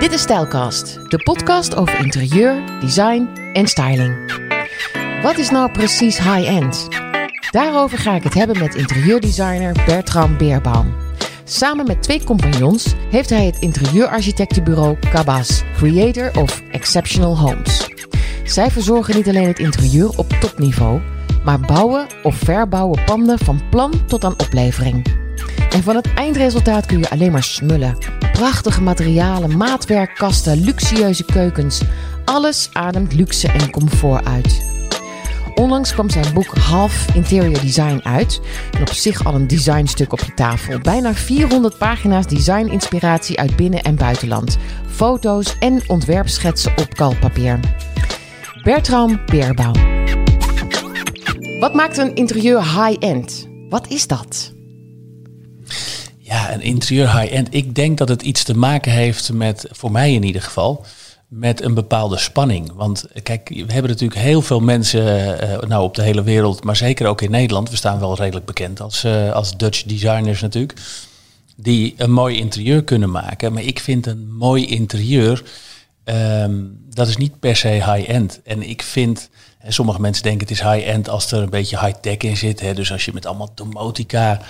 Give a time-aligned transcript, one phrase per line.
[0.00, 4.32] Dit is Stijlkast, de podcast over interieur, design en styling.
[5.22, 6.88] Wat is nou precies high-end?
[7.50, 10.94] Daarover ga ik het hebben met interieurdesigner Bertram Beerbaum.
[11.44, 17.88] Samen met twee compagnons heeft hij het interieurarchitectenbureau Cabas, creator of exceptional homes.
[18.44, 21.00] Zij verzorgen niet alleen het interieur op topniveau,
[21.44, 25.19] maar bouwen of verbouwen panden van plan tot aan oplevering.
[25.70, 27.96] En van het eindresultaat kun je alleen maar smullen.
[28.32, 31.80] Prachtige materialen, maatwerkkasten, luxueuze keukens.
[32.24, 34.68] Alles ademt luxe en comfort uit.
[35.54, 38.40] Onlangs kwam zijn boek Half Interior Design uit.
[38.70, 40.78] En op zich al een designstuk op je tafel.
[40.78, 44.58] Bijna 400 pagina's designinspiratie uit binnen- en buitenland.
[44.86, 47.60] Foto's en ontwerpschetsen op kalkpapier.
[48.62, 49.72] Bertram Beerbouw.
[51.60, 53.48] Wat maakt een interieur high-end?
[53.68, 54.58] Wat is dat?
[56.30, 57.48] Ja, een interieur high-end.
[57.50, 60.84] Ik denk dat het iets te maken heeft met, voor mij in ieder geval,
[61.28, 62.72] met een bepaalde spanning.
[62.74, 65.02] Want kijk, we hebben natuurlijk heel veel mensen
[65.42, 67.70] uh, nou, op de hele wereld, maar zeker ook in Nederland.
[67.70, 70.78] We staan wel redelijk bekend als, uh, als Dutch designers natuurlijk.
[71.56, 73.52] Die een mooi interieur kunnen maken.
[73.52, 75.42] Maar ik vind een mooi interieur,
[76.04, 78.40] um, dat is niet per se high-end.
[78.44, 79.30] En ik vind,
[79.68, 82.60] sommige mensen denken het is high-end als er een beetje high-tech in zit.
[82.60, 82.74] Hè?
[82.74, 84.40] Dus als je met allemaal domotica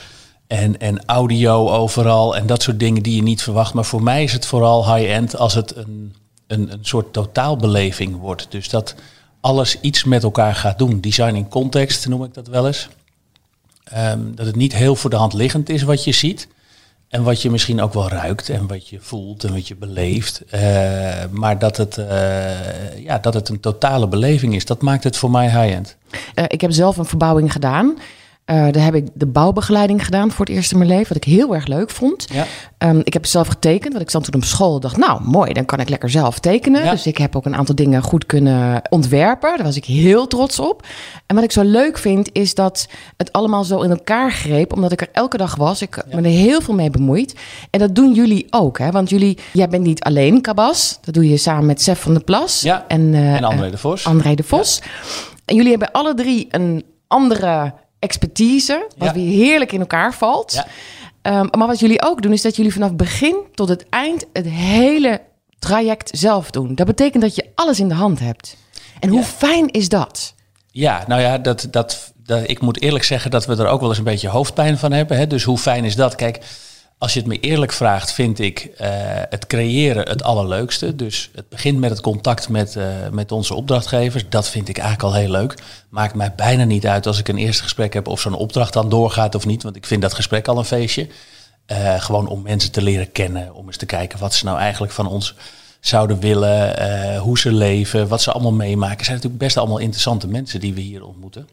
[0.51, 3.75] en, en audio overal en dat soort dingen die je niet verwacht.
[3.75, 6.15] Maar voor mij is het vooral high-end als het een,
[6.47, 8.47] een, een soort totaalbeleving wordt.
[8.51, 8.95] Dus dat
[9.41, 11.01] alles iets met elkaar gaat doen.
[11.01, 12.89] Design in context noem ik dat wel eens.
[13.97, 16.48] Um, dat het niet heel voor de hand liggend is wat je ziet.
[17.09, 20.43] En wat je misschien ook wel ruikt en wat je voelt en wat je beleeft.
[20.55, 20.61] Uh,
[21.31, 24.65] maar dat het, uh, ja, dat het een totale beleving is.
[24.65, 25.97] Dat maakt het voor mij high-end.
[26.34, 27.98] Uh, ik heb zelf een verbouwing gedaan.
[28.51, 31.25] Uh, daar heb ik de bouwbegeleiding gedaan voor het eerst in mijn leven, wat ik
[31.25, 32.27] heel erg leuk vond.
[32.33, 32.47] Ja.
[32.89, 35.65] Um, ik heb zelf getekend, want ik stond toen op school dacht, nou mooi, dan
[35.65, 36.84] kan ik lekker zelf tekenen.
[36.84, 36.91] Ja.
[36.91, 39.56] Dus ik heb ook een aantal dingen goed kunnen ontwerpen.
[39.56, 40.87] Daar was ik heel trots op.
[41.27, 44.93] En wat ik zo leuk vind, is dat het allemaal zo in elkaar greep, omdat
[44.93, 45.83] ik er elke dag was.
[45.83, 46.16] Ik ja.
[46.16, 47.34] ben er heel veel mee bemoeid.
[47.71, 48.91] En dat doen jullie ook, hè?
[48.91, 50.99] Want jullie, jij bent niet alleen Cabas.
[51.00, 52.84] Dat doe je samen met Sef van der Plas ja.
[52.89, 54.06] en, uh, en André de Vos.
[54.06, 54.83] André de Vos.
[55.44, 60.65] En jullie hebben alle drie een andere expertise, wat weer heerlijk in elkaar valt.
[61.22, 64.47] Um, maar wat jullie ook doen, is dat jullie vanaf begin tot het eind het
[64.47, 65.21] hele
[65.59, 66.75] traject zelf doen.
[66.75, 68.56] Dat betekent dat je alles in de hand hebt.
[69.00, 70.34] En hoe fijn is dat?
[70.71, 73.89] Ja, nou ja, dat, dat, dat, ik moet eerlijk zeggen dat we er ook wel
[73.89, 75.16] eens een beetje hoofdpijn van hebben.
[75.16, 75.27] Hè?
[75.27, 76.15] Dus hoe fijn is dat?
[76.15, 76.39] Kijk,
[77.00, 78.88] als je het me eerlijk vraagt, vind ik uh,
[79.28, 80.97] het creëren het allerleukste.
[80.97, 84.25] Dus het begint met het contact met, uh, met onze opdrachtgevers.
[84.28, 85.55] Dat vind ik eigenlijk al heel leuk.
[85.89, 88.89] Maakt mij bijna niet uit als ik een eerste gesprek heb of zo'n opdracht dan
[88.89, 89.62] doorgaat of niet.
[89.62, 91.09] Want ik vind dat gesprek al een feestje.
[91.66, 93.55] Uh, gewoon om mensen te leren kennen.
[93.55, 95.34] Om eens te kijken wat ze nou eigenlijk van ons
[95.81, 97.16] zouden willen.
[97.16, 98.09] hoe ze leven.
[98.09, 98.97] Wat ze allemaal meemaken.
[98.97, 101.49] Het zijn natuurlijk best allemaal interessante mensen die we hier ontmoeten.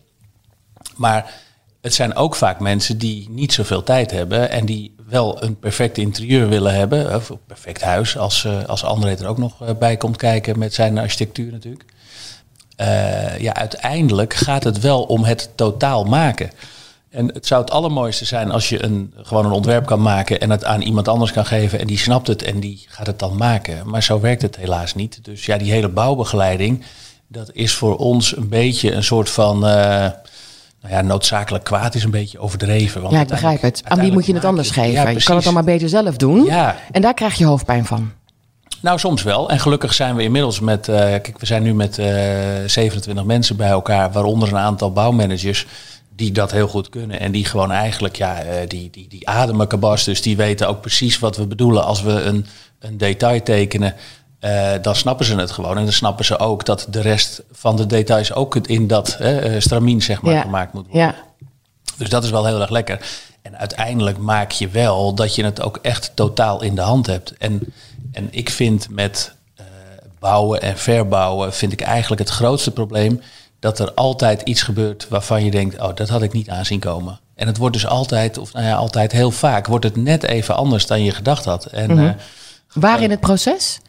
[0.95, 1.33] Maar
[1.81, 5.97] het zijn ook vaak mensen die niet zoveel tijd hebben en die wel een perfect
[5.97, 9.69] interieur willen hebben, of een perfect huis, als, uh, als André er ook nog uh,
[9.79, 11.85] bij komt kijken met zijn architectuur natuurlijk.
[12.81, 16.49] Uh, ja, uiteindelijk gaat het wel om het totaal maken.
[17.09, 20.49] En het zou het allermooiste zijn als je een, gewoon een ontwerp kan maken en
[20.49, 23.37] het aan iemand anders kan geven en die snapt het en die gaat het dan
[23.37, 23.89] maken.
[23.89, 25.19] Maar zo werkt het helaas niet.
[25.21, 26.83] Dus ja, die hele bouwbegeleiding,
[27.27, 29.63] dat is voor ons een beetje een soort van
[30.81, 33.01] nou ja, noodzakelijk kwaad is een beetje overdreven.
[33.01, 33.81] Want ja, ik begrijp het.
[33.83, 34.91] Aan wie moet je het anders geven?
[34.91, 36.43] Ja, je kan het dan maar beter zelf doen.
[36.43, 36.75] Ja.
[36.91, 38.11] En daar krijg je hoofdpijn van.
[38.81, 39.49] Nou, soms wel.
[39.49, 42.05] En gelukkig zijn we inmiddels met, uh, kijk, we zijn nu met uh,
[42.65, 45.65] 27 mensen bij elkaar, waaronder een aantal bouwmanagers
[46.15, 47.19] die dat heel goed kunnen.
[47.19, 50.03] En die gewoon eigenlijk, ja, uh, die, die, die ademen kabas.
[50.03, 52.45] Dus die weten ook precies wat we bedoelen als we een,
[52.79, 53.95] een detail tekenen.
[54.41, 55.77] Uh, dan snappen ze het gewoon.
[55.77, 59.59] En dan snappen ze ook dat de rest van de details ook in dat uh,
[59.59, 60.41] stramien zeg maar, ja.
[60.41, 61.01] gemaakt moet worden.
[61.01, 61.15] Ja.
[61.97, 62.99] Dus dat is wel heel erg lekker.
[63.41, 67.33] En uiteindelijk maak je wel dat je het ook echt totaal in de hand hebt.
[67.37, 67.73] En,
[68.11, 69.65] en ik vind met uh,
[70.19, 73.21] bouwen en verbouwen, vind ik eigenlijk het grootste probleem
[73.59, 77.19] dat er altijd iets gebeurt waarvan je denkt, oh, dat had ik niet aanzien komen.
[77.35, 80.55] En het wordt dus altijd, of nou ja, altijd heel vaak, wordt het net even
[80.55, 81.65] anders dan je gedacht had.
[81.65, 82.15] En, mm -hmm.
[82.73, 83.79] Waar in het proces?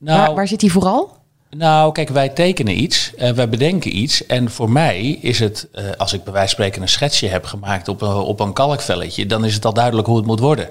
[0.00, 1.18] Nou, waar, waar zit hij vooral?
[1.50, 4.26] Nou, kijk, wij tekenen iets, uh, wij bedenken iets.
[4.26, 7.44] En voor mij is het, uh, als ik bij wijze van spreken een schetsje heb
[7.44, 10.68] gemaakt op een, op een kalkvelletje, dan is het al duidelijk hoe het moet worden.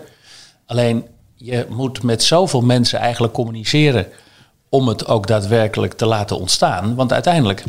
[0.66, 1.06] Alleen,
[1.36, 4.08] je moet met zoveel mensen eigenlijk communiceren
[4.70, 6.96] om het ook daadwerkelijk te laten ontstaan.
[6.96, 7.64] Want uiteindelijk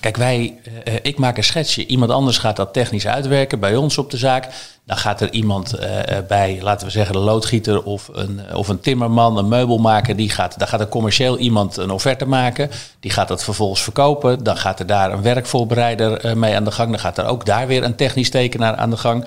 [0.00, 0.58] Kijk, wij,
[0.88, 1.86] uh, ik maak een schetsje.
[1.86, 4.48] Iemand anders gaat dat technisch uitwerken bij ons op de zaak.
[4.84, 5.98] Dan gaat er iemand uh,
[6.28, 10.16] bij, laten we zeggen, de loodgieter of een, of een timmerman, een meubelmaker.
[10.16, 12.70] Die gaat, dan gaat er commercieel iemand een offerte maken.
[13.00, 14.44] Die gaat dat vervolgens verkopen.
[14.44, 16.90] Dan gaat er daar een werkvoorbereider mee aan de gang.
[16.90, 19.24] Dan gaat er ook daar weer een technisch tekenaar aan de gang.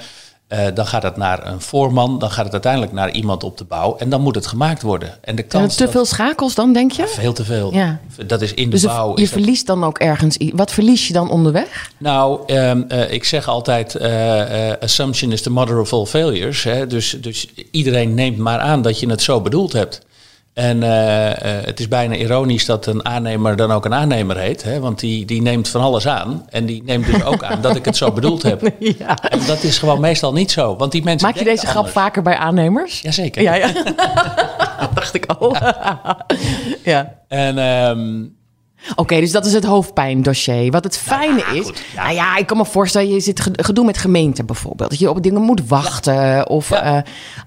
[0.53, 3.63] Uh, dan gaat het naar een voorman, dan gaat het uiteindelijk naar iemand op de
[3.63, 5.09] bouw en dan moet het gemaakt worden.
[5.21, 7.01] En de kans te veel schakels dan, denk je?
[7.01, 7.73] Ja, veel te veel.
[7.73, 7.99] Ja.
[8.25, 9.17] Dat is in de dus bouw.
[9.17, 10.51] Je verliest dan ook ergens iets.
[10.55, 11.91] Wat verlies je dan onderweg?
[11.97, 16.63] Nou, um, uh, ik zeg altijd: uh, assumption is the mother of all failures.
[16.63, 16.87] Hè?
[16.87, 20.01] Dus, dus iedereen neemt maar aan dat je het zo bedoeld hebt.
[20.53, 24.63] En uh, uh, het is bijna ironisch dat een aannemer dan ook een aannemer heet.
[24.63, 24.79] Hè?
[24.79, 26.45] Want die, die neemt van alles aan.
[26.49, 28.61] En die neemt dus ook aan dat ik het zo bedoeld heb.
[28.79, 29.17] Ja.
[29.17, 30.75] En dat is gewoon meestal niet zo.
[30.75, 33.01] Want die mensen Maak je deze grap vaker bij aannemers?
[33.01, 33.41] Jazeker.
[33.41, 33.71] Ja, ja.
[34.79, 35.55] dat dacht ik al.
[36.83, 37.13] ja.
[37.27, 38.35] En um,
[38.95, 40.71] Oké, dus dat is het hoofdpijndossier.
[40.71, 41.67] Wat het fijne is.
[41.93, 42.03] ja.
[42.03, 44.89] Nou ja, ik kan me voorstellen, je zit gedoe met gemeenten bijvoorbeeld.
[44.89, 46.49] Dat je op dingen moet wachten.
[46.49, 46.97] Of uh,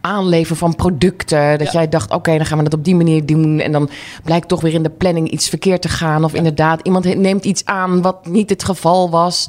[0.00, 1.58] aanleveren van producten.
[1.58, 3.60] Dat jij dacht, oké, dan gaan we dat op die manier doen.
[3.60, 3.90] En dan
[4.24, 6.24] blijkt toch weer in de planning iets verkeerd te gaan.
[6.24, 9.48] Of inderdaad, iemand neemt iets aan wat niet het geval was.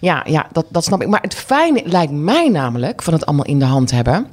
[0.00, 1.08] Ja, ja dat, dat snap ik.
[1.08, 4.26] Maar het fijne lijkt mij namelijk, van het allemaal in de hand hebben.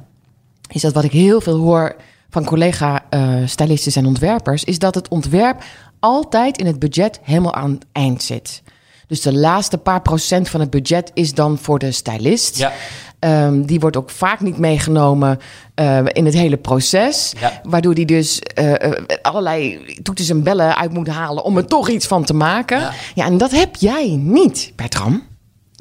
[0.68, 1.96] Is dat wat ik heel veel hoor
[2.34, 4.64] van collega-stylisten uh, en ontwerpers.
[4.64, 5.62] Is dat het ontwerp
[6.04, 8.62] altijd in het budget helemaal aan het eind zit.
[9.06, 12.58] Dus de laatste paar procent van het budget is dan voor de stylist.
[12.58, 12.72] Ja.
[13.20, 15.38] Um, die wordt ook vaak niet meegenomen
[15.80, 17.32] uh, in het hele proces.
[17.40, 17.60] Ja.
[17.62, 18.74] Waardoor die dus uh,
[19.22, 22.80] allerlei toeters en bellen uit moet halen om er toch iets van te maken.
[22.80, 25.22] Ja, ja en dat heb jij niet, Bertram.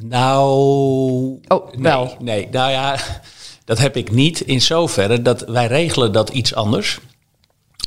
[0.03, 2.05] Nou, oh, wel.
[2.05, 2.97] Nee, nee, nou ja,
[3.65, 6.99] dat heb ik niet in zoverre dat wij regelen dat iets anders.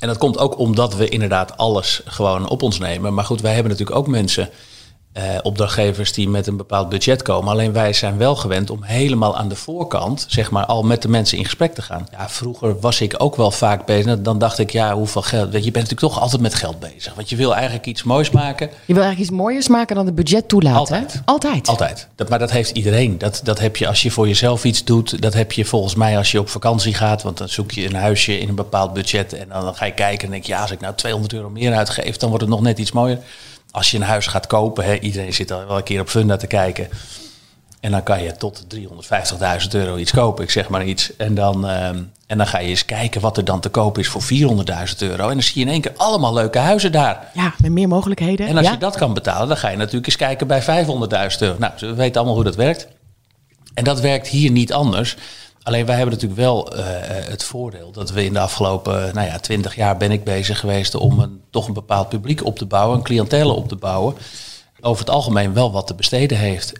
[0.01, 3.15] En dat komt ook omdat we inderdaad alles gewoon op ons nemen.
[3.15, 4.51] Maar goed, wij hebben natuurlijk ook mensen
[5.17, 7.53] eh, opdrachtgevers die met een bepaald budget komen.
[7.53, 11.09] Alleen wij zijn wel gewend om helemaal aan de voorkant, zeg maar, al met de
[11.09, 12.07] mensen in gesprek te gaan.
[12.13, 14.21] Ja, vroeger was ik ook wel vaak bezig.
[14.21, 15.51] Dan dacht ik, ja, hoeveel geld.
[15.51, 17.15] Weet je, je bent natuurlijk toch altijd met geld bezig.
[17.15, 18.67] Want je wil eigenlijk iets moois maken.
[18.85, 20.77] Je wil eigenlijk iets mooiers maken dan het budget toelaat.
[20.77, 21.13] Altijd.
[21.13, 21.19] Hè?
[21.25, 21.69] Altijd.
[21.69, 22.09] Altijd.
[22.15, 23.19] Dat, maar dat heeft iedereen.
[23.19, 25.23] Dat, dat heb je als je voor jezelf iets doet.
[25.23, 27.23] Dat heb je volgens mij als je op vakantie gaat.
[27.23, 29.33] Want dan zoek je een huisje in een bepaald budget.
[29.33, 31.51] En dan, dan ga je kijken en denk je, ja, als ik nou 200 euro
[31.51, 33.19] meer uitgeef, dan wordt het nog net iets mooier
[33.77, 36.37] als je een huis gaat kopen, hè, iedereen zit al wel een keer op Funda
[36.37, 36.89] te kijken.
[37.81, 41.17] En dan kan je tot 350.000 euro iets kopen, ik zeg maar iets.
[41.17, 44.09] En dan, ehm, en dan ga je eens kijken wat er dan te kopen is
[44.09, 45.29] voor 400.000 euro.
[45.29, 47.31] En dan zie je in één keer allemaal leuke huizen daar.
[47.35, 48.47] Ja, met meer mogelijkheden.
[48.47, 48.73] En als ja?
[48.73, 51.59] je dat kan betalen, dan ga je natuurlijk eens kijken bij 500.000 euro.
[51.59, 52.89] Nou, we weten allemaal hoe dat werkt.
[53.75, 55.17] En dat werkt hier niet anders.
[55.67, 56.85] Alleen wij hebben natuurlijk wel uh,
[57.29, 60.95] het voordeel dat we in de afgelopen nou ja, 20 jaar ben ik bezig geweest
[60.95, 64.15] om een, toch een bepaald publiek op te bouwen, een cliëntele op te bouwen.
[64.81, 66.73] Over het algemeen wel wat te besteden heeft.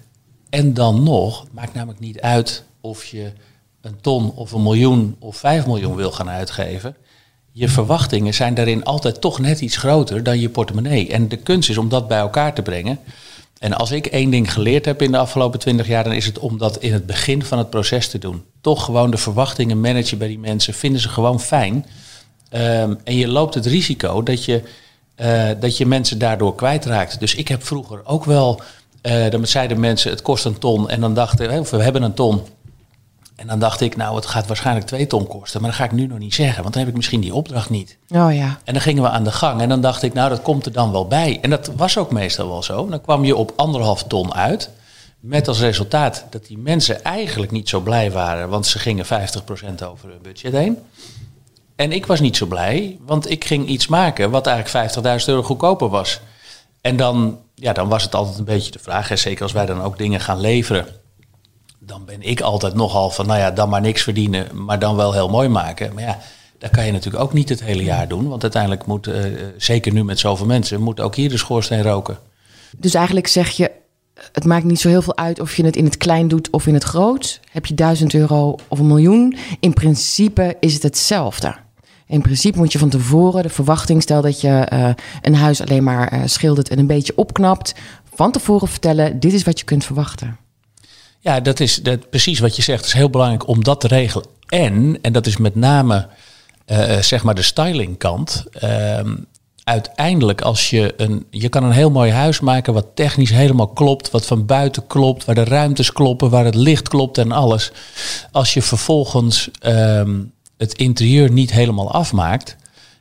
[0.51, 3.33] En dan nog, het maakt namelijk niet uit of je
[3.81, 6.97] een ton of een miljoen of vijf miljoen wil gaan uitgeven.
[7.53, 11.13] Je verwachtingen zijn daarin altijd toch net iets groter dan je portemonnee.
[11.13, 12.99] En de kunst is om dat bij elkaar te brengen.
[13.59, 16.39] En als ik één ding geleerd heb in de afgelopen twintig jaar, dan is het
[16.39, 18.45] om dat in het begin van het proces te doen.
[18.61, 21.87] Toch gewoon de verwachtingen managen bij die mensen, vinden ze gewoon fijn.
[22.51, 24.63] Um, en je loopt het risico dat je,
[25.17, 27.21] uh, dat je mensen daardoor kwijtraakt.
[27.21, 28.61] Dus ik heb vroeger ook wel,
[29.03, 32.15] uh, dan zeiden mensen het kost een ton en dan dachten we, we hebben een
[32.15, 32.43] ton.
[33.37, 35.61] En dan dacht ik, nou, het gaat waarschijnlijk twee ton kosten.
[35.61, 37.71] Maar dat ga ik nu nog niet zeggen, want dan heb ik misschien die opdracht
[37.71, 37.97] niet.
[38.09, 38.59] Oh ja.
[38.65, 39.61] En dan gingen we aan de gang.
[39.61, 41.39] En dan dacht ik, nou, dat komt er dan wel bij.
[41.43, 42.89] En dat was ook meestal wel zo.
[42.89, 44.71] Dan kwam je op anderhalf ton uit.
[45.21, 48.49] Met als resultaat dat die mensen eigenlijk niet zo blij waren.
[48.49, 49.09] Want ze gingen 50%
[49.91, 50.79] over hun budget heen.
[51.77, 55.43] En ik was niet zo blij, want ik ging iets maken wat eigenlijk 50.000 euro
[55.43, 56.21] goedkoper was.
[56.81, 59.67] En dan, ja, dan was het altijd een beetje de vraag, hè, zeker als wij
[59.67, 60.87] dan ook dingen gaan leveren
[61.87, 65.13] dan ben ik altijd nogal van, nou ja, dan maar niks verdienen, maar dan wel
[65.13, 65.95] heel mooi maken.
[65.95, 66.19] Maar ja,
[66.59, 68.29] dat kan je natuurlijk ook niet het hele jaar doen.
[68.29, 69.15] Want uiteindelijk moet, uh,
[69.57, 72.19] zeker nu met zoveel mensen, moet ook hier de schoorsteen roken.
[72.77, 73.71] Dus eigenlijk zeg je,
[74.33, 76.67] het maakt niet zo heel veel uit of je het in het klein doet of
[76.67, 77.41] in het groot.
[77.51, 79.37] Heb je duizend euro of een miljoen?
[79.61, 81.57] In principe is het hetzelfde.
[82.07, 84.91] In principe moet je van tevoren de verwachting, stel dat je uh,
[85.23, 87.75] een huis alleen maar uh, schildert en een beetje opknapt,
[88.15, 90.37] van tevoren vertellen: dit is wat je kunt verwachten.
[91.27, 92.79] Ja, dat is dat, precies wat je zegt.
[92.79, 94.27] Het is heel belangrijk om dat te regelen.
[94.47, 96.09] En, en dat is met name
[96.67, 98.45] uh, zeg maar de stylingkant.
[98.65, 99.01] Uh,
[99.65, 101.27] uiteindelijk als je een...
[101.31, 104.11] Je kan een heel mooi huis maken wat technisch helemaal klopt.
[104.11, 105.25] Wat van buiten klopt.
[105.25, 106.31] Waar de ruimtes kloppen.
[106.31, 107.73] Waar het licht klopt en alles.
[108.33, 112.57] Als je vervolgens um, het interieur niet helemaal afmaakt.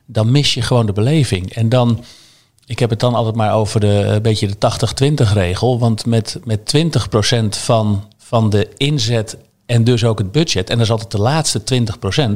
[0.06, 1.52] Dan mis je gewoon de beleving.
[1.52, 2.04] En dan
[2.64, 5.78] Ik heb het dan altijd maar over de, een beetje de 80-20 regel.
[5.78, 10.84] Want met, met 20% van, van de inzet en dus ook het budget, en dat
[10.84, 11.62] is altijd de laatste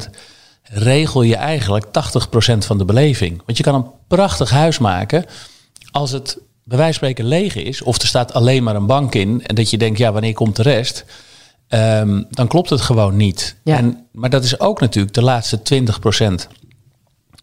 [0.04, 0.11] 20%,
[0.62, 1.90] regel je eigenlijk 80%
[2.59, 3.42] van de beleving.
[3.47, 5.25] Want je kan een prachtig huis maken
[5.90, 9.14] als het bij wijze van spreken leeg is, of er staat alleen maar een bank
[9.14, 11.04] in, en dat je denkt, ja, wanneer komt de rest?
[11.68, 13.56] Ehm, dan klopt het gewoon niet.
[13.64, 13.76] Ja.
[13.76, 16.47] En, maar dat is ook natuurlijk de laatste 20%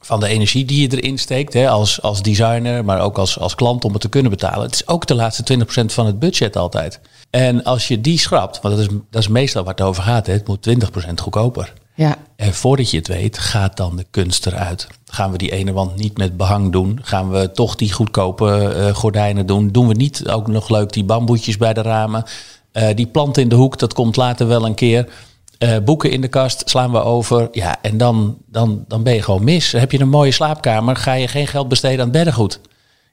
[0.08, 3.56] van de energie die je erin steekt, hè, als, als designer, maar ook als, als
[3.56, 4.66] klant om het te kunnen betalen.
[4.66, 7.00] Het is ook de laatste 20% van het budget altijd.
[7.30, 10.28] En als je die schrapt, want dat is, dat is meestal waar het over gaat,
[10.28, 10.74] hè, het moet 20%
[11.22, 11.74] goedkoper.
[11.96, 14.88] Ja, En voordat je het weet, gaat dan de kunst eruit.
[15.06, 17.00] Gaan we die ene wand niet met behang doen?
[17.02, 19.72] Gaan we toch die goedkope eh, gordijnen doen?
[19.72, 22.24] Doen we niet ook nog leuk die bamboetjes bij de ramen?
[22.72, 25.10] Eh, die plant in de hoek, dat komt later wel een keer.
[25.58, 27.48] Eh, boeken in de kast slaan we over.
[27.52, 29.72] Ja, en dan, dan, dan ben je gewoon mis.
[29.72, 32.60] Heb je een mooie slaapkamer, ga je geen geld besteden aan het beddengoed.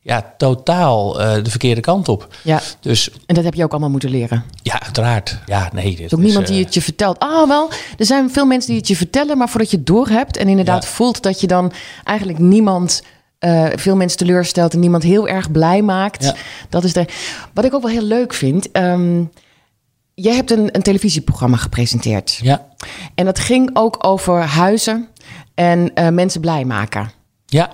[0.01, 2.29] Ja, totaal eh, de verkeerde kant op.
[2.43, 2.61] ja.
[2.81, 4.45] Dus En dat heb je ook allemaal moeten leren.
[4.63, 5.39] ja, uiteraard.
[5.47, 5.85] Ja, nee.
[5.91, 7.19] Dit Er is ook niemand die eh, het je vertelt.
[7.19, 10.37] Ah, wel, er zijn veel mensen die het je vertellen, maar voordat je het doorhebt
[10.37, 10.89] en inderdaad Ja.
[10.91, 11.73] voelt dat je dan
[12.05, 13.03] eigenlijk niemand,
[13.75, 16.25] veel mensen teleurstelt en niemand heel erg blij maakt.
[16.25, 16.35] Ja.
[16.69, 17.05] Dat is de.
[17.55, 18.71] Wat ik ook wel heel leuk vind.
[18.73, 19.23] ehm,
[20.15, 22.39] jij hebt een, een televisieprogramma gepresenteerd.
[22.43, 22.67] Ja,
[23.15, 25.09] En dat ging ook over huizen
[25.55, 27.11] en eh, mensen blij maken.
[27.47, 27.71] ja,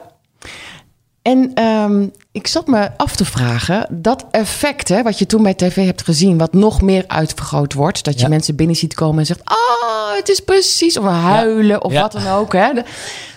[1.23, 5.55] En ehm, ik zat me af te vragen, dat effect hè, wat je toen bij
[5.55, 8.29] tv hebt gezien, wat nog meer uitvergroot wordt, dat je Ja.
[8.29, 12.01] mensen binnen ziet komen en zegt, ah, het is precies, of huilen of Ja.
[12.01, 12.53] wat dan ook.
[12.53, 12.73] Hè.
[12.75, 12.85] Toen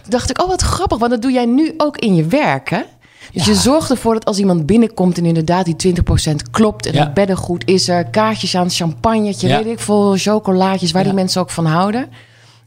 [0.10, 2.70] dacht ik, oh wat grappig, want dat doe jij nu ook in je werk.
[2.70, 2.82] Hè?
[3.32, 3.52] Dus Ja.
[3.52, 7.04] je zorgt ervoor dat als iemand binnenkomt en inderdaad die 20% klopt en Ja.
[7.04, 11.50] het beddengoed is er, kaartjes aan, champagnetje, weet ik veel, chocolaatjes, waar die mensen ook
[11.50, 12.10] van houden.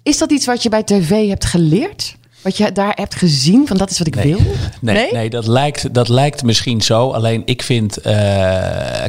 [0.03, 2.17] Is dat iets wat je bij tv hebt geleerd?
[2.43, 4.25] Wat je daar hebt gezien van dat is wat ik Nee.
[4.35, 4.41] wil?
[4.81, 5.31] Nee, nee?
[5.31, 7.11] dat, lijkt, dat lijkt misschien zo.
[7.11, 8.13] Alleen ik vind, eh,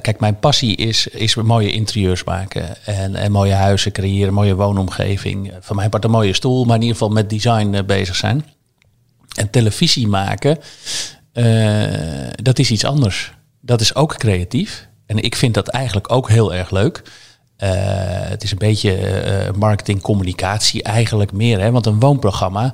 [0.02, 2.86] kijk, mijn passie is, is mooie interieurs maken.
[2.86, 5.52] En, en mooie huizen creëren, mooie woonomgeving.
[5.60, 8.46] Van mij part een mooie stoel, maar in ieder geval met design eh, bezig zijn.
[9.36, 10.58] En televisie maken,
[12.42, 13.34] dat is iets anders.
[13.62, 14.88] Dat is ook creatief.
[15.06, 17.04] En ik vind dat eigenlijk ook heel erg leuk.
[17.58, 17.70] Eh,
[18.30, 21.60] het is een beetje eh, marketing, communicatie eigenlijk meer.
[21.60, 21.72] Hè?
[21.72, 22.74] Want een woonprogramma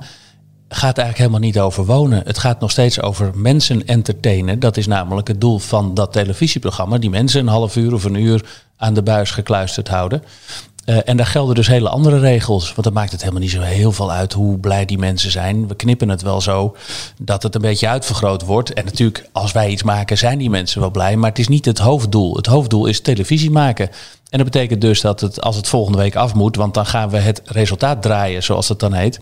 [0.68, 2.22] gaat eigenlijk helemaal niet over wonen.
[2.24, 4.58] Het gaat nog steeds over mensen entertainen.
[4.58, 6.98] Dat is namelijk het doel van dat televisieprogramma.
[6.98, 8.44] Die mensen een half uur of een uur
[8.76, 10.22] aan de buis gekluisterd houden.
[10.84, 12.68] Eh, en daar gelden dus hele andere regels.
[12.68, 15.68] Want dan maakt het helemaal niet zo heel veel uit hoe blij die mensen zijn.
[15.68, 16.76] We knippen het wel zo
[17.18, 18.72] dat het een beetje uitvergroot wordt.
[18.72, 21.16] En natuurlijk, als wij iets maken, zijn die mensen wel blij.
[21.16, 22.36] Maar het is niet het hoofddoel.
[22.36, 23.88] Het hoofddoel is televisie maken.
[24.30, 27.08] En dat betekent dus dat het, als het volgende week af moet, want dan gaan
[27.08, 29.20] we het resultaat draaien, zoals het dan heet.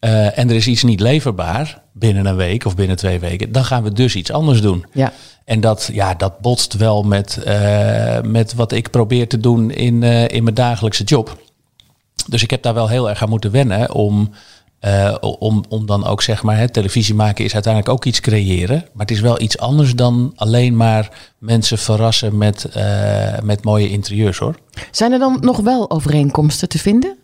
[0.00, 3.64] Eh, en er is iets niet leverbaar binnen een week of binnen twee weken, dan
[3.64, 4.86] gaan we dus iets anders doen.
[4.92, 5.12] Ja.
[5.44, 10.02] En dat, ja, dat botst wel met, eh, met wat ik probeer te doen in,
[10.02, 11.38] eh, in mijn dagelijkse job.
[12.28, 14.30] Dus ik heb daar wel heel erg aan moeten wennen om,
[15.20, 18.84] om, om dan ook zeg maar, hè, televisie maken is uiteindelijk ook iets creëren.
[18.92, 22.68] Maar het is wel iets anders dan alleen maar mensen verrassen met,
[23.42, 24.58] met mooie interieurs hoor.
[24.90, 27.18] Zijn er dan nog wel overeenkomsten te vinden?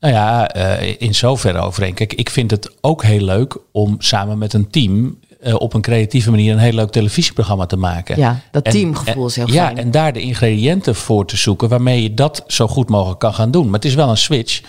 [0.00, 1.94] Nou ja, eh, in zoverre overeen.
[1.94, 5.80] Kijk, ik vind het ook heel leuk om samen met een team eh, op een
[5.80, 8.18] creatieve manier een heel leuk televisieprogramma te maken.
[8.18, 9.78] Ja, dat En- teamgevoel en- is heel ja, fijn.
[9.78, 13.50] en daar de ingrediënten voor te zoeken waarmee je dat zo goed mogelijk kan gaan
[13.50, 13.64] doen.
[13.64, 14.60] Maar het is wel een switch.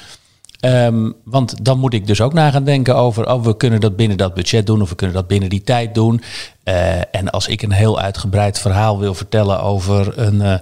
[0.60, 3.96] Ehm, want dan moet ik dus ook na gaan denken over, oh, we kunnen dat
[3.96, 6.22] binnen dat budget doen of we kunnen dat binnen die tijd doen.
[6.64, 10.56] Eh, en als ik een heel uitgebreid verhaal wil vertellen over een, eh,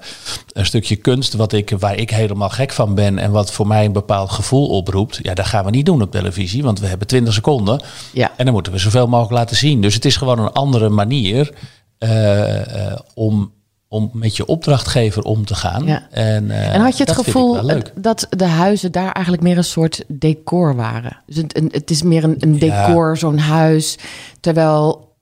[0.53, 3.85] een stukje kunst wat ik, waar ik helemaal gek van ben en wat voor mij
[3.85, 7.07] een bepaald gevoel oproept, ja, dat gaan we niet doen op televisie, want we hebben
[7.07, 7.83] 20 seconden.
[8.13, 8.31] Ja.
[8.37, 9.81] En dan moeten we zoveel mogelijk laten zien.
[9.81, 11.53] Dus het is gewoon een andere manier
[11.97, 13.51] eh, om,
[13.87, 15.85] om met je opdrachtgever om te gaan.
[15.85, 16.07] Ja.
[16.11, 17.61] En, eh, En had je het gevoel
[17.95, 21.17] dat de huizen daar eigenlijk meer een soort decor waren?
[21.25, 21.37] Dus
[21.71, 22.59] het, is meer een, een Ja.
[22.87, 23.97] decor, zo'n huis.
[24.39, 25.13] Terwijl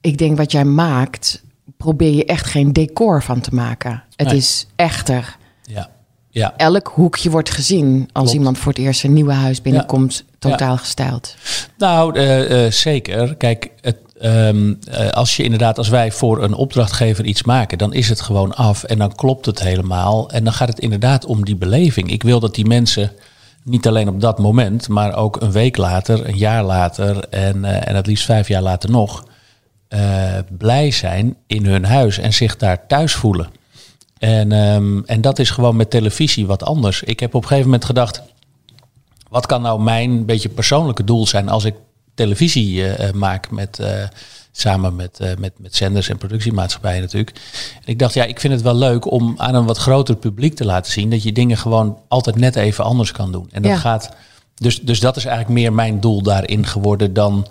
[0.00, 1.42] ik denk wat jij maakt,
[1.76, 4.02] probeer je echt geen decor van te maken.
[4.16, 4.36] Het Nee.
[4.36, 5.36] is echter.
[5.62, 5.90] Ja.
[6.30, 6.54] Ja.
[6.56, 8.32] Elk hoekje wordt gezien als Klopt.
[8.38, 11.36] iemand voor het eerst een nieuwe huis binnenkomt, totaal gestyled.
[11.78, 13.34] Nou, eh, eh, zeker.
[13.36, 17.92] Kijk, het, ehm, eh, als je inderdaad, als wij voor een opdrachtgever iets maken, dan
[17.92, 20.30] is het gewoon af en dan klopt het helemaal.
[20.30, 22.10] En dan gaat het inderdaad om die beleving.
[22.10, 23.12] Ik wil dat die mensen
[23.64, 27.88] niet alleen op dat moment, maar ook een week later, een jaar later en, eh,
[27.88, 29.24] en het liefst vijf jaar later nog,
[29.88, 33.48] eh, blij zijn in hun huis en zich daar thuis voelen.
[34.18, 37.02] En, ehm, en dat is gewoon met televisie wat anders.
[37.02, 38.22] Ik heb op een gegeven moment gedacht,
[39.28, 41.74] wat kan nou mijn beetje persoonlijke doel zijn als ik
[42.14, 44.04] televisie eh, eh, maak met, eh,
[44.54, 47.36] Samen met, met, met zenders en productiemaatschappijen natuurlijk.
[47.74, 50.54] En ik dacht, ja, ik vind het wel leuk om aan een wat groter publiek
[50.54, 53.48] te laten zien dat je dingen gewoon altijd net even anders kan doen.
[53.50, 53.76] En dat Ja.
[53.78, 54.10] gaat.
[54.54, 57.46] Dus, dus dat is eigenlijk meer mijn doel daarin geworden dan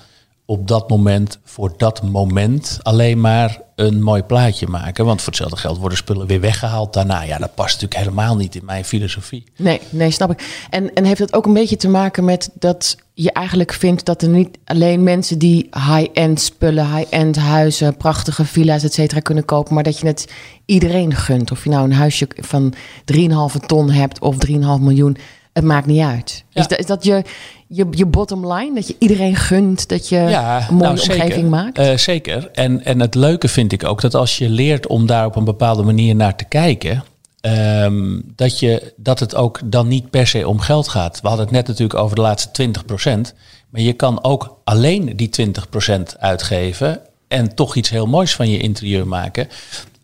[0.51, 5.05] op dat moment, voor dat moment, alleen maar een mooi plaatje maken.
[5.05, 7.21] Want voor hetzelfde geld worden spullen weer weggehaald daarna.
[7.21, 9.43] Ja, dat past natuurlijk helemaal niet in mijn filosofie.
[9.57, 10.65] Nee, nee, snap ik.
[10.69, 14.21] En, en heeft het ook een beetje te maken met dat je eigenlijk vindt dat
[14.21, 19.73] er niet alleen mensen die high-end spullen, high-end huizen, prachtige villa's, et cetera, kunnen kopen,
[19.73, 20.31] maar dat je het
[20.65, 21.51] iedereen gunt.
[21.51, 22.73] Of je nou een huisje van
[23.15, 25.17] 3,5 ton hebt of 3,5 miljoen,
[25.53, 26.43] het maakt niet uit.
[26.49, 26.61] Ja.
[26.61, 27.23] Is, dat, is dat je,
[27.67, 28.75] je, je bottom line?
[28.75, 31.21] Dat je iedereen gunt dat je Ja, een mooie nou, zeker.
[31.23, 31.77] omgeving maakt?
[31.77, 32.49] Eh, zeker.
[32.51, 35.43] En, en het leuke vind ik ook dat als je leert om daar op een
[35.43, 37.03] bepaalde manier naar te kijken,
[37.41, 41.21] ehm, dat, je, dat het ook dan niet per se om geld gaat.
[41.21, 43.33] We hadden het net natuurlijk over de laatste 20%.
[43.69, 48.57] Maar je kan ook alleen die 20% uitgeven en toch iets heel moois van je
[48.57, 49.47] interieur maken.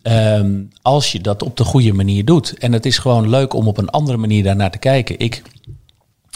[0.08, 2.58] Ehm, als je dat op de goede manier doet.
[2.58, 5.18] En het is gewoon leuk om op een andere manier daarnaar te kijken.
[5.18, 5.42] Ik,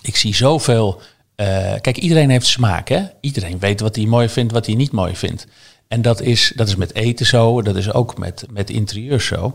[0.02, 1.00] ik zie zoveel.
[1.34, 2.88] eh, kijk, iedereen heeft smaak.
[2.88, 3.00] Hè?
[3.20, 5.46] Iedereen weet wat hij mooi vindt, wat hij niet mooi vindt.
[5.88, 9.36] En dat is, dat is met eten zo, dat is ook met, met interieur zo.
[9.44, 9.52] En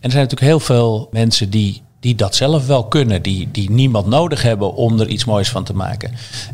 [0.00, 4.06] er zijn natuurlijk heel veel mensen die, die dat zelf wel kunnen, die, die niemand
[4.06, 6.12] nodig hebben om er iets moois van te maken.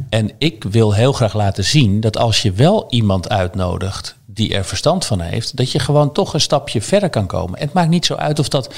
[0.08, 4.64] En ik wil heel graag laten zien dat als je wel iemand uitnodigt die er
[4.64, 7.58] verstand van heeft, dat je gewoon toch een stapje verder kan komen.
[7.58, 8.74] En het maakt niet zo uit of dat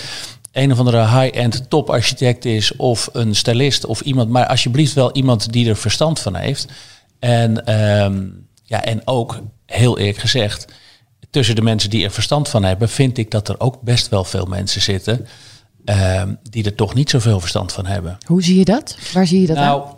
[0.52, 5.52] een of andere high-end toparchitect is of een stylist of iemand, maar alsjeblieft wel iemand
[5.52, 6.66] die er verstand van heeft.
[7.18, 8.26] En, ehm,
[8.62, 10.66] ja, en ook, heel eerlijk gezegd,
[11.30, 14.24] tussen de mensen die er verstand van hebben, vind ik dat er ook best wel
[14.24, 15.26] veel mensen zitten
[15.84, 18.18] ehm, die er toch niet zoveel verstand van hebben.
[18.26, 18.96] Hoe zie je dat?
[19.12, 19.96] Waar zie je dat aan?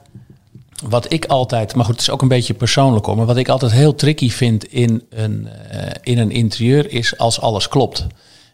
[0.83, 3.49] Wat ik altijd, maar goed, het is ook een beetje persoonlijk hoor, maar wat ik
[3.49, 8.07] altijd heel tricky vind in een, eh, in een interieur is als alles klopt.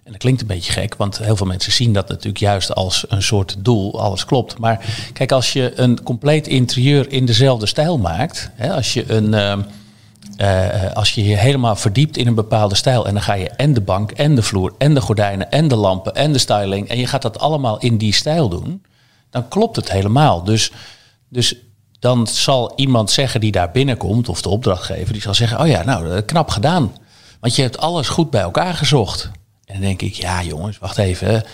[0.04, 3.04] En dat klinkt een beetje gek, want heel veel mensen zien dat natuurlijk juist als
[3.08, 4.58] een soort doel, alles klopt.
[4.58, 9.34] Maar kijk, als je een compleet interieur in dezelfde stijl maakt, hè, als je een.
[9.34, 9.60] ehm,
[10.36, 13.74] eh, als je je helemaal verdiept in een bepaalde stijl en dan ga je en
[13.74, 16.98] de bank en de vloer en de gordijnen en de lampen en de styling en
[16.98, 18.82] je gaat dat allemaal in die stijl doen,
[19.30, 20.44] dan klopt het helemaal.
[20.44, 20.72] Dus,
[21.28, 21.54] dus
[21.98, 25.84] dan zal iemand zeggen die daar binnenkomt, of de opdrachtgever, die zal zeggen: Oh ja,
[25.84, 26.94] nou, eh, knap gedaan.
[27.40, 29.30] Want je hebt alles goed bij elkaar gezocht.
[29.64, 31.44] En dan denk ik: Ja, jongens, wacht even.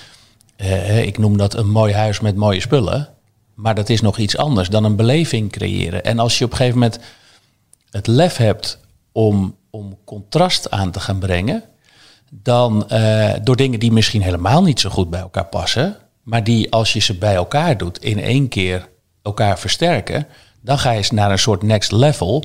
[0.56, 3.08] Eh, ik noem dat een mooi huis met mooie spullen.
[3.54, 6.04] Maar dat is nog iets anders dan een beleving creëren.
[6.04, 7.00] En als je op een gegeven moment
[7.90, 8.78] het lef hebt
[9.12, 11.62] om, om contrast aan te gaan brengen,
[12.30, 16.72] dan eh, door dingen die misschien helemaal niet zo goed bij elkaar passen, maar die
[16.72, 18.88] als je ze bij elkaar doet in één keer
[19.22, 20.26] elkaar versterken,
[20.60, 22.44] dan ga je eens naar een soort next level.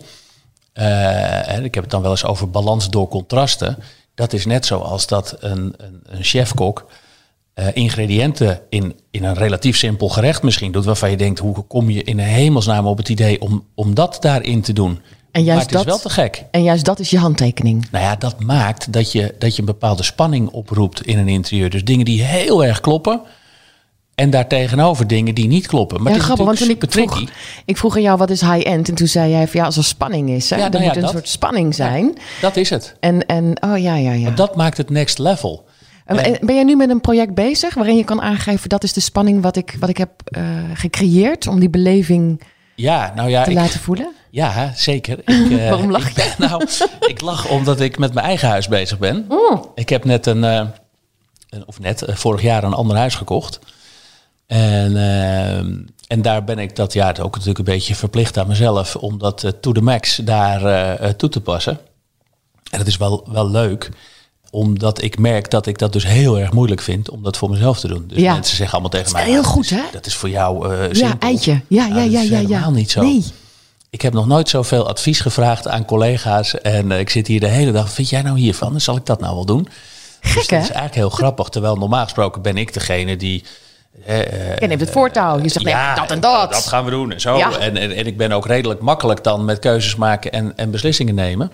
[0.74, 3.78] Eh, en ik heb het dan wel eens over balans door contrasten.
[4.16, 6.86] Dat is net zoals dat een, een, een chefkok
[7.54, 11.90] eh, ingrediënten in, in een relatief simpel gerecht misschien doet, waarvan je denkt, hoe kom
[11.90, 15.02] je in hemelsnaam op het idee om, om dat daarin te doen?
[15.32, 16.46] En juist maar het is dat- wel te gek.
[16.52, 17.88] En juist dat is je handtekening.
[17.92, 21.70] Nou ja, dat maakt dat je, dat je een bepaalde spanning oproept in een interieur.
[21.70, 23.22] Dus dingen die heel erg kloppen.
[24.18, 25.98] En daartegenover dingen die niet kloppen.
[26.04, 27.22] Maar ja, het is grappig, want toen ik vroeg,
[27.66, 30.30] ik aan jou wat is high-end en toen zei jij van ja, als er spanning
[30.30, 31.12] is, hè, Ja, er nou ja, moet een dat.
[31.12, 32.18] soort spanning zijn.
[32.42, 32.96] Dat is het.
[33.00, 34.30] En, en oh ja, ja, ja.
[34.30, 35.66] Dat maakt het next level.
[36.06, 38.94] En- en ben jij nu met een project bezig waarin je kan aangeven dat is
[38.94, 42.42] de spanning wat ik, wat ik heb eh, gecreëerd om die beleving
[42.76, 44.12] Ja, nou ja, te ik, laten voelen?
[44.30, 45.18] ja zeker.
[45.20, 46.68] Ik, eh, Waarom lach ik ben- nou,
[47.08, 49.26] ik lach omdat ik met mijn eigen huis bezig ben.
[49.28, 49.66] Oh.
[49.76, 50.66] Ik heb net een, eh,
[51.50, 53.60] een of net, vorig jaar een ander huis gekocht.
[54.48, 55.58] En, eh,
[56.08, 59.44] en daar ben ik dat ja, ook natuurlijk een beetje verplicht aan mezelf om dat
[59.44, 61.80] eh, to the max daar eh, eh, toe te passen.
[62.72, 63.90] En dat is wel, wel leuk,
[64.50, 67.80] omdat ik merk dat ik dat dus heel erg moeilijk vind om dat voor mezelf
[67.80, 68.04] te doen.
[68.08, 68.34] Dus Ja.
[68.34, 69.86] mensen zeggen allemaal tegen Dat is mij: heel "Nou, goed, dat hè?
[69.92, 71.52] Dat is voor jou eh Ja, simpel." eitje.
[71.52, 72.48] Ja, ja, Nou, dat ja, is ja, ja.
[72.48, 73.02] helemaal niet zo.
[73.02, 73.24] Nee.
[73.90, 76.62] Ik heb nog nooit zoveel advies gevraagd aan collega's.
[76.62, 77.92] En ik zit hier de hele dag.
[77.92, 78.82] Vind jij nou hiervan?
[78.82, 79.68] Zal ik dat nou wel doen?
[80.22, 80.56] Gek, dus dat hè?
[80.58, 81.50] is eigenlijk heel grappig.
[81.50, 83.44] Terwijl normaal gesproken ben ik degene die.
[84.06, 84.20] Eh,
[84.52, 85.42] eh, Je neemt het voortouw.
[85.42, 86.52] Je zegt nee, dat en dat.
[86.52, 87.38] Dat gaan we doen en zo.
[87.38, 87.60] Ja.
[87.60, 91.16] En, en, en ik ben ook redelijk makkelijk dan met keuzes maken en, en beslissingen
[91.16, 91.52] nemen.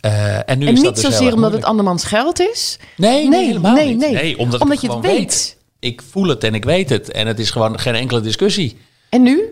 [0.00, 2.78] Eh, en nu en is dat niet dus zozeer omdat het andermans geld is.
[2.96, 3.98] Nee, nee, Nee, helemaal nee, niet.
[4.12, 4.38] nee.
[4.38, 5.56] omdat, Omdat ik je het weet.
[5.80, 7.10] Ik voel het en ik weet het.
[7.10, 8.78] En het is gewoon geen enkele discussie.
[9.08, 9.42] En nu?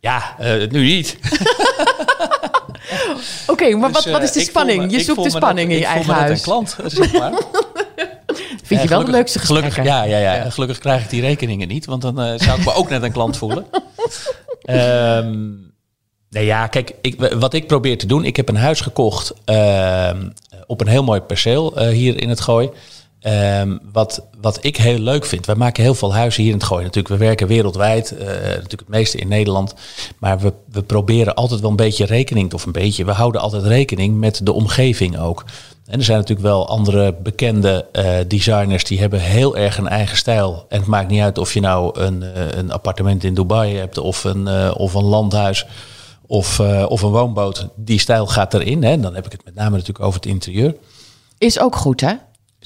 [0.00, 1.16] Ja, eh, nu niet.
[3.46, 4.82] Oké, maar Dus, wat, wat is eh, de ik voel spanning?
[4.82, 6.28] me- je ik zoekt voel de spanning net- in je ik voel eigen me net
[6.28, 6.38] huis.
[6.38, 7.32] een klant, zeg maar.
[8.78, 9.72] Vind je wel de gelukkig- leukste gesprekken?
[9.72, 10.50] Gelukkig, ja, ja, ja.
[10.50, 13.12] Gelukkig krijg ik die rekeningen niet, want dan eh, zou ik me ook net een
[13.12, 13.66] klant voelen.
[14.64, 15.42] Ehm,
[16.30, 20.28] Nee, ja, kijk, ik, wat ik probeer te doen, ik heb een huis gekocht ehm,
[20.66, 22.70] op een heel mooi perceel eh, hier in het Gooi.
[23.24, 26.66] Ehm, wat, wat ik heel leuk vind, wij maken heel veel huizen hier in het
[26.66, 26.82] Gooi.
[26.82, 29.74] Natuurlijk, we werken wereldwijd, uh, natuurlijk het meeste in Nederland.
[30.18, 33.62] Maar we, we proberen altijd wel een beetje rekening, of een beetje, we houden altijd
[33.62, 35.44] rekening met de omgeving ook.
[35.86, 40.16] En er zijn natuurlijk wel andere bekende uh, designers die hebben heel erg een eigen
[40.16, 40.66] stijl.
[40.68, 43.98] En het maakt niet uit of je nou een, uh, een appartement in Dubai hebt
[43.98, 45.66] of een, of een landhuis
[46.26, 47.68] of, of een woonboot.
[47.76, 48.82] Die stijl gaat erin.
[48.82, 49.00] Hè.
[49.00, 50.74] Dan heb ik het met name natuurlijk over het interieur.
[51.38, 52.14] Is ook goed hè?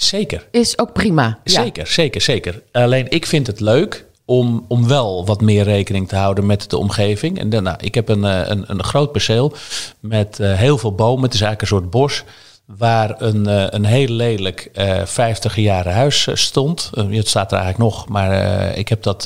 [0.00, 0.48] Zeker.
[0.50, 1.38] Is ook prima.
[1.44, 1.90] Zeker, ja.
[1.92, 2.62] zeker, zeker.
[2.72, 6.76] Alleen ik vind het leuk om, om wel wat meer rekening te houden met de
[6.76, 7.38] omgeving.
[7.38, 9.52] En dan, nou, ik heb een, een, een groot perceel
[10.00, 11.24] met heel veel bomen.
[11.24, 12.24] Het is eigenlijk een soort bos
[12.64, 16.90] waar een, een heel lelijk uh, 50 jaren huis stond.
[16.94, 18.32] Het staat er eigenlijk nog, maar
[18.76, 19.24] ik heb dat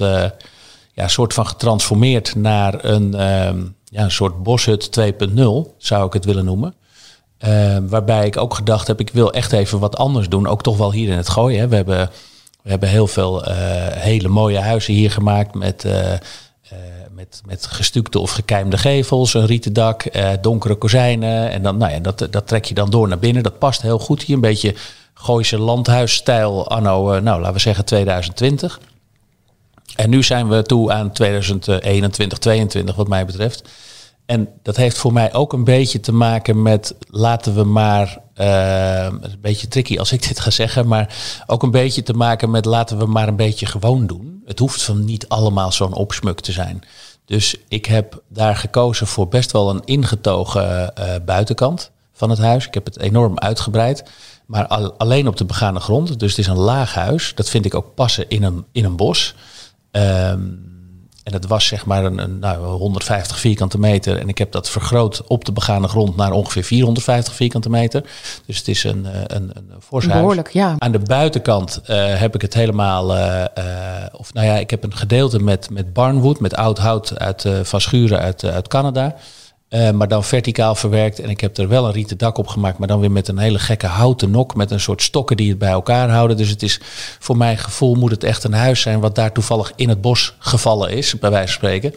[0.92, 3.10] ja, soort van getransformeerd naar een,
[3.84, 5.42] ja, een soort boshut 2.0,
[5.78, 6.74] zou ik het willen noemen.
[7.88, 10.46] Waarbij ik ook gedacht heb, ik wil echt even wat anders doen.
[10.46, 11.60] Ook toch wel hier in het gooien.
[11.60, 11.68] Hè.
[11.68, 12.10] We, hebben,
[12.62, 13.42] we hebben heel veel
[13.94, 15.84] hele mooie huizen hier gemaakt met
[17.22, 21.50] met, met gestukte of gekeimde gevels, een rieten dak, eh, donkere kozijnen.
[21.50, 23.42] En dan, nou ja, dat, dat trek je dan door naar binnen.
[23.42, 24.34] Dat past heel goed hier.
[24.34, 24.74] Een beetje
[25.14, 28.80] Gooise landhuisstijl anno, uh, nou laten we zeggen 2020.
[29.96, 33.68] En nu zijn we toe aan 2021, 2022 wat mij betreft.
[34.32, 39.04] En dat heeft voor mij ook een beetje te maken met laten we maar, uh,
[39.04, 41.16] een beetje tricky als ik dit ga zeggen, maar
[41.46, 44.42] ook een beetje te maken met laten we maar een beetje gewoon doen.
[44.44, 46.82] Het hoeft van niet allemaal zo'n opsmuk te zijn.
[47.24, 52.66] Dus ik heb daar gekozen voor best wel een ingetogen uh, buitenkant van het huis.
[52.66, 54.04] Ik heb het enorm uitgebreid,
[54.46, 56.18] maar al, alleen op de begane grond.
[56.18, 57.32] Dus het is een laag huis.
[57.34, 59.34] Dat vind ik ook passen in een, in een bos.
[59.90, 60.71] Um,
[61.22, 64.18] en het was zeg maar een, een nou, 150 vierkante meter.
[64.18, 68.02] En ik heb dat vergroot op de begane grond naar ongeveer 450 vierkante meter.
[68.46, 70.74] Dus het is een, een, een fors Behoorlijk, ja.
[70.78, 73.16] Aan de buitenkant uh, heb ik het helemaal...
[73.16, 73.44] Uh,
[74.12, 77.80] of nou ja, ik heb een gedeelte met, met barnwood, met oud hout uit, van
[77.80, 79.14] schuren uit, uit Canada.
[79.74, 81.20] Uh, maar dan verticaal verwerkt.
[81.20, 82.78] En ik heb er wel een rieten dak op gemaakt.
[82.78, 84.54] Maar dan weer met een hele gekke houten nok.
[84.54, 86.36] Met een soort stokken die het bij elkaar houden.
[86.36, 86.80] Dus het is
[87.18, 89.00] voor mijn gevoel moet het echt een huis zijn.
[89.00, 91.18] Wat daar toevallig in het bos gevallen is.
[91.18, 91.94] Bij wijze van spreken.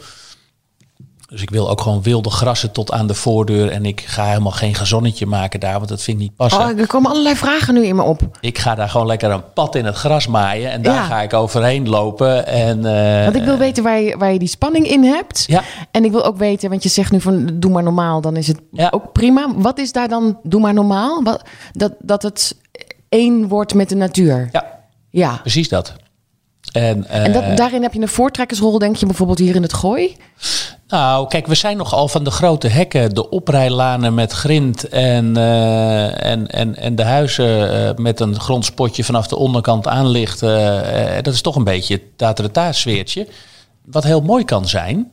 [1.28, 3.70] Dus ik wil ook gewoon wilde grassen tot aan de voordeur.
[3.70, 6.60] En ik ga helemaal geen gazonnetje maken daar, want dat vind ik niet passen.
[6.60, 8.20] Oh, er komen allerlei vragen nu in me op.
[8.40, 10.70] Ik ga daar gewoon lekker een pad in het gras maaien.
[10.70, 11.02] En daar ja.
[11.02, 12.46] ga ik overheen lopen.
[12.46, 15.44] En, uh, want ik wil weten waar je, waar je die spanning in hebt.
[15.46, 15.62] Ja.
[15.90, 18.46] En ik wil ook weten, want je zegt nu van doe maar normaal, dan is
[18.46, 18.88] het ja.
[18.90, 19.52] ook prima.
[19.56, 21.22] Wat is daar dan doe maar normaal?
[21.22, 22.56] Wat, dat, dat het
[23.08, 24.48] één wordt met de natuur.
[24.52, 24.64] Ja,
[25.10, 25.38] ja.
[25.40, 25.94] precies dat.
[26.72, 29.72] En, uh, en dat, daarin heb je een voortrekkersrol, denk je bijvoorbeeld hier in het
[29.72, 30.16] gooi?
[30.88, 36.24] Nou, kijk, we zijn nogal van de grote hekken, de oprijlanen met grind en, uh,
[36.24, 40.84] en, en, en de huizen uh, met een grondspotje vanaf de onderkant aanlichten.
[40.84, 43.28] Uh, dat is toch een beetje het sfeertje.
[43.84, 45.10] Wat heel mooi kan zijn.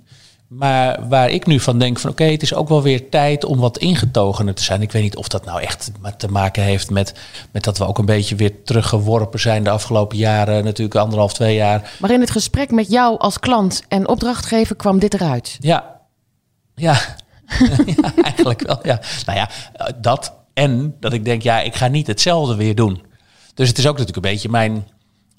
[0.48, 3.46] Maar waar ik nu van denk van oké, okay, het is ook wel weer tijd
[3.46, 4.82] om wat ingetogener te zijn.
[4.82, 7.14] Ik weet niet of dat nou echt te maken heeft met,
[7.52, 11.56] met dat we ook een beetje weer teruggeworpen zijn de afgelopen jaren, natuurlijk anderhalf, twee
[11.56, 11.92] jaar.
[12.00, 15.58] Maar in het gesprek met jou als klant en opdrachtgever kwam dit eruit.
[15.60, 16.02] Ja,
[16.76, 16.98] ja.
[17.86, 18.80] ja eigenlijk wel.
[18.84, 19.00] Ja.
[19.26, 19.50] Nou ja,
[20.02, 23.04] dat en dat ik denk, ja, ik ga niet hetzelfde weer doen.
[23.54, 24.88] Dus het is ook natuurlijk een beetje mijn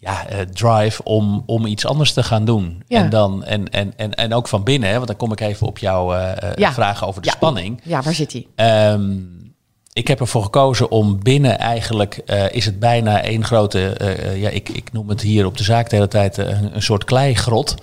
[0.04, 2.82] ja, uh, drive om, om iets anders te gaan doen.
[2.88, 2.98] Ja.
[2.98, 5.66] En, dan, en, en, en, en ook van binnen, hè, want dan kom ik even
[5.66, 6.72] op jouw uh, ja.
[6.72, 7.34] vraag over de ja.
[7.34, 7.80] spanning.
[7.84, 8.48] Ja, waar zit die?
[8.56, 9.52] Um,
[9.92, 13.96] ik heb ervoor gekozen om binnen eigenlijk, uh, is het bijna één grote,
[14.36, 17.04] ja, ik, ik noem het hier op de zaak de hele tijd een, een soort
[17.04, 17.74] kleigrot.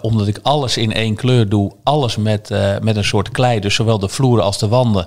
[0.00, 2.50] omdat ik alles in één kleur doe, alles met,
[2.82, 3.60] met een soort klei.
[3.60, 5.06] Dus zowel de vloeren als de wanden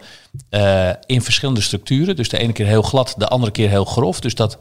[1.06, 2.16] in verschillende structuren.
[2.16, 4.20] Dus de ene keer heel glad, de andere keer heel grof.
[4.20, 4.58] Dus dat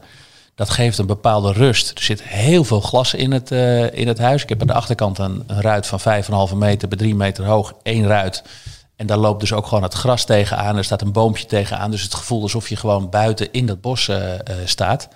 [0.55, 1.89] dat geeft een bepaalde rust.
[1.89, 4.43] Er zit heel veel glas in het, uh, in het huis.
[4.43, 5.99] Ik heb aan de achterkant een, ruit van
[6.49, 7.73] 5,5 meter bij 3 meter hoog.
[7.83, 8.43] één ruit.
[8.95, 10.77] En daar loopt dus ook gewoon het gras tegenaan.
[10.77, 11.91] Er staat een boompje tegenaan.
[11.91, 15.07] Dus het gevoel alsof je gewoon buiten in dat bos uh, uh, staat.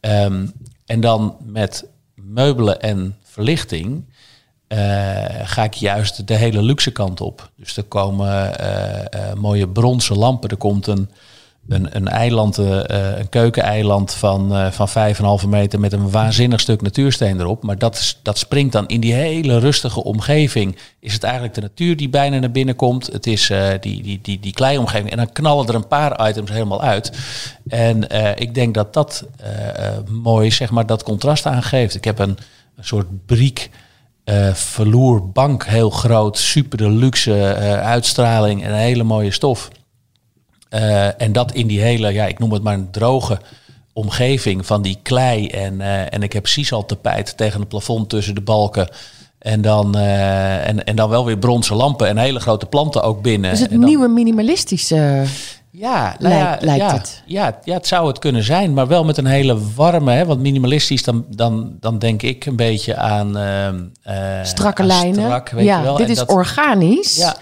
[0.00, 0.52] Um,
[0.86, 4.10] en dan met meubelen en verlichting
[5.44, 7.50] ga ik juist de hele luxe kant op.
[7.56, 8.54] Dus er komen
[9.36, 10.50] mooie bronzen lampen.
[10.50, 11.10] Er komt een
[11.68, 12.80] een, een eiland, uh,
[13.18, 14.88] een keukeneiland van, uh, van
[15.42, 17.62] 5,5 meter met een waanzinnig stuk natuursteen erop.
[17.62, 20.76] Maar dat, dat springt dan in die hele rustige omgeving.
[21.00, 23.06] Is het eigenlijk de natuur die bijna naar binnen komt?
[23.06, 25.10] Het is uh, die, die, die, die kleiomgeving.
[25.10, 27.12] En dan knallen er een paar items helemaal uit.
[27.68, 29.26] En ik denk dat dat
[30.10, 31.94] mooi zeg maar, dat contrast aangeeft.
[31.94, 32.38] Ik heb een,
[32.76, 33.70] een soort briek
[34.24, 39.70] eh verloerbank heel groot, super de luxe eh, uitstraling en een hele mooie stof.
[40.72, 43.38] Eh, en dat in die hele, ja, ik noem het maar een droge
[43.92, 45.46] omgeving van die klei.
[45.48, 48.88] En, eh, en ik heb al tapijt tegen het plafond tussen de balken.
[49.38, 53.22] En dan, eh, en, en dan wel weer bronzen lampen en hele grote planten ook
[53.22, 53.50] binnen.
[53.50, 55.22] Dus het En dan- nieuwe minimalistische...
[55.70, 57.22] ja, nou Lijkt- ja, lijkt ja, het.
[57.26, 60.12] Ja, ja, het zou het kunnen zijn, maar wel met een hele warme.
[60.12, 63.36] Hè, want minimalistisch, dan, dan, dan denk ik een beetje aan...
[63.38, 65.14] ehm, eh, strakke aan lijnen.
[65.24, 65.96] Strak, weet ja, je wel.
[65.96, 67.16] dit En is dat- organisch.
[67.16, 67.36] Ja,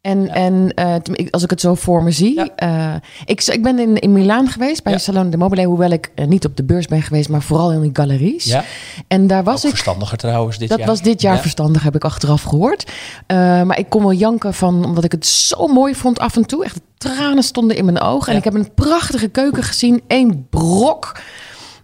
[0.00, 0.94] En, en eh,
[1.30, 2.34] als ik het zo voor me zie.
[2.34, 2.48] Ja.
[2.56, 4.98] eh, ik, ik ben in, in Milaan geweest bij Ja.
[4.98, 5.64] Salone de Mobile.
[5.64, 8.44] Hoewel ik eh, niet op de beurs ben geweest, maar vooral in die galeries.
[8.44, 8.64] ja.
[9.08, 9.68] En daar was Ook ik.
[9.70, 10.86] verstandiger trouwens dit Dat jaar.
[10.86, 11.40] was dit jaar Ja.
[11.40, 12.90] verstandig, heb ik achteraf gehoord.
[13.26, 16.46] Eh, maar ik kon wel janken van, omdat ik het zo mooi vond af en
[16.46, 16.64] toe.
[16.64, 18.32] Echt de tranen stonden in mijn ogen.
[18.32, 20.02] En ik heb een prachtige keuken gezien.
[20.08, 21.20] Eén brok.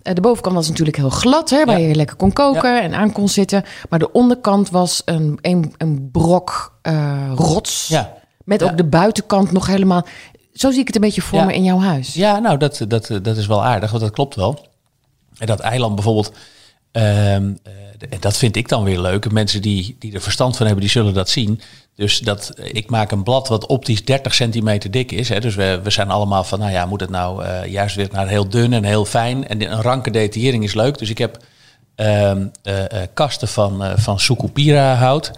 [0.07, 1.87] Eh, de bovenkant was natuurlijk heel glad, hè, waar Ja.
[1.89, 3.65] je lekker kon koken en aan kon zitten.
[3.89, 7.89] Maar de onderkant was een, een, een brok eh, rots.
[7.89, 8.13] Ja.
[8.45, 10.07] Met ook de buitenkant nog helemaal.
[10.53, 12.15] Zo zie ik het een beetje voor me in jouw huis.
[12.15, 14.67] Ja, nou, dat, dat, dat is wel aardig, want dat klopt wel.
[15.39, 16.33] En dat eiland bijvoorbeeld,
[16.93, 17.61] en
[18.21, 19.33] dat vind ik dan weer leuk.
[19.33, 21.61] Mensen die, die er verstand van hebben, die zullen dat zien.
[21.97, 25.29] Dus dat, ik maak een blad wat optisch 30 centimeter dik is.
[25.29, 25.41] Hè.
[25.41, 28.29] Dus we, we zijn allemaal van, nou ja, moet het nou eh, juist weer naar
[28.29, 29.49] heel dun en heel fijn.
[29.49, 30.99] En een ranke detaillering is leuk.
[30.99, 31.39] Dus ik heb
[31.95, 35.31] ehm, eh, eh, kasten van, van Sucupira hout.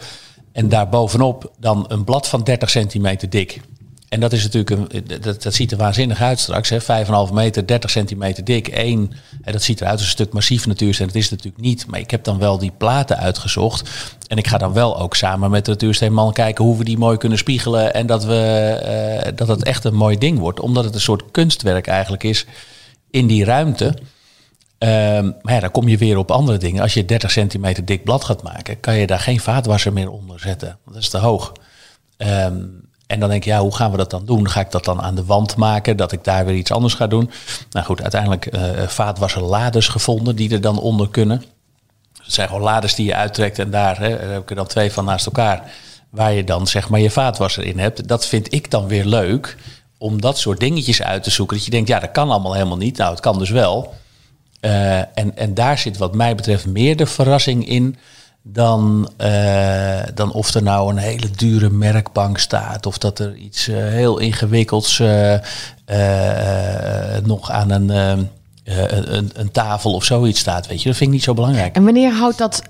[0.53, 3.61] En daarbovenop dan een blad van 30 centimeter dik.
[4.09, 6.68] En dat is natuurlijk een, dat, dat ziet er waanzinnig uit straks.
[6.68, 6.81] hè
[7.29, 8.68] 5,5 meter, 30 centimeter dik.
[8.73, 11.07] Eén, en dat ziet eruit als een stuk massief natuursteen.
[11.07, 11.87] Dat is het natuurlijk niet.
[11.87, 13.90] Maar ik heb dan wel die platen uitgezocht.
[14.27, 17.16] En ik ga dan wel ook samen met de natuursteenman kijken hoe we die mooi
[17.16, 17.94] kunnen spiegelen.
[17.94, 20.61] En dat, we, eh, dat het echt een mooi ding wordt.
[20.61, 22.47] Omdat het een soort kunstwerk eigenlijk is
[23.11, 23.94] in die ruimte.
[24.79, 26.83] Ehm, maar ja, dan kom je weer op andere dingen.
[26.83, 30.40] Als je 30 centimeter dik blad gaat maken, kan je daar geen vaatwasser meer onder
[30.40, 30.79] zetten.
[30.87, 31.53] Dat is te hoog.
[32.16, 32.64] Ehm,
[33.09, 34.49] en dan denk je, ja, hoe gaan we dat dan doen?
[34.49, 37.07] Ga ik dat dan aan de wand maken, dat ik daar weer iets anders ga
[37.07, 37.31] doen?
[37.71, 38.49] Nou goed, uiteindelijk
[38.87, 41.42] vaatwasserladers gevonden die er dan onder kunnen.
[42.29, 44.92] Het zijn gewoon laders die je uittrekt en daar, hè, heb ik er dan twee
[44.92, 45.71] van naast elkaar.
[46.11, 48.09] Waar je dan zeg maar je vaatwasser in hebt.
[48.09, 49.57] Dat vind ik dan weer leuk
[49.99, 51.57] om dat soort dingetjes uit te zoeken.
[51.57, 52.97] Dat je denkt, ja, dat kan allemaal helemaal niet.
[52.97, 53.94] Nou, het kan dus wel.
[54.61, 57.97] Eh, en, en daar zit wat mij betreft meer de verrassing in
[58.53, 62.87] dan, eh, dan of er nou een hele dure merkbank staat.
[62.87, 65.35] Of dat er iets eh, heel ingewikkelds eh,
[67.25, 67.89] nog aan een,
[69.17, 70.67] een, een tafel of zoiets staat.
[70.67, 71.77] Weet je, dat vind ik niet zo belangrijk.
[71.77, 72.63] En wanneer houdt dat,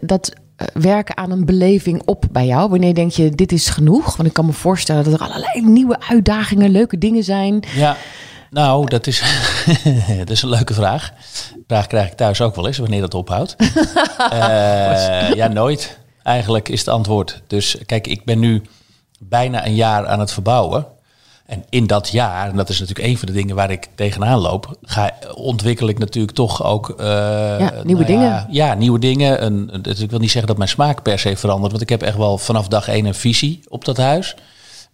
[0.00, 0.32] dat
[0.72, 2.70] werken aan een beleving op bij jou?
[2.70, 4.16] Wanneer denk je, dit is genoeg?
[4.16, 7.62] Want ik kan me voorstellen dat er allerlei nieuwe uitdagingen, leuke dingen zijn.
[7.74, 7.96] Ja,
[8.54, 9.22] nou, dat is,
[10.18, 11.12] dat is een leuke vraag.
[11.66, 13.56] Vraag krijg ik thuis ook wel eens, wanneer dat ophoudt.
[14.30, 15.98] Eh, ja, nooit.
[16.22, 17.42] Eigenlijk is het antwoord.
[17.46, 18.62] Dus kijk, ik ben nu
[19.18, 20.86] bijna een jaar aan het verbouwen.
[21.46, 24.38] En in dat jaar, en dat is natuurlijk een van de dingen waar ik tegenaan
[24.40, 28.46] loop, ga, ontwikkel ik natuurlijk toch ook eh, nieuwe Ja, dingen.
[28.50, 29.44] ja, nieuwe dingen.
[29.44, 31.88] Een, een- dus ik wil niet zeggen dat mijn smaak per se verandert, want ik
[31.88, 34.34] heb echt wel vanaf dag één een visie op dat huis.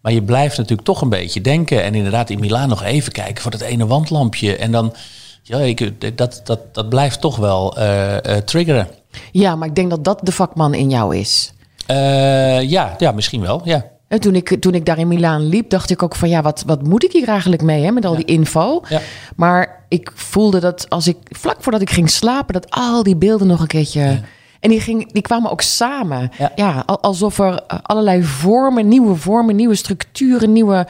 [0.00, 1.82] Maar je blijft natuurlijk toch een beetje denken.
[1.82, 4.56] En inderdaad in Milaan nog even kijken voor dat ene wandlampje.
[4.56, 4.94] En dan,
[5.42, 8.88] ja, ik, dat, dat, dat blijft toch wel eh, eh, triggeren.
[9.32, 11.52] Ja, maar ik denk dat dat de vakman in jou is.
[11.86, 13.60] Eh, ja, ja, misschien wel.
[13.64, 13.86] Ja.
[14.08, 16.62] En toen ik, toen ik daar in Milaan liep, dacht ik ook van ja, wat,
[16.66, 18.82] wat moet ik hier eigenlijk mee hè, met al die info?
[18.88, 19.00] Ja.
[19.36, 23.46] Maar ik voelde dat als ik vlak voordat ik ging slapen, dat al die beelden
[23.46, 24.20] nog een keertje.
[24.60, 26.30] En die, ging, die kwamen ook samen.
[26.38, 26.82] Ja, Ja.
[26.86, 30.86] al- alsof er eh, allerlei vormen, nieuwe vormen, nieuwe structuren, nieuwe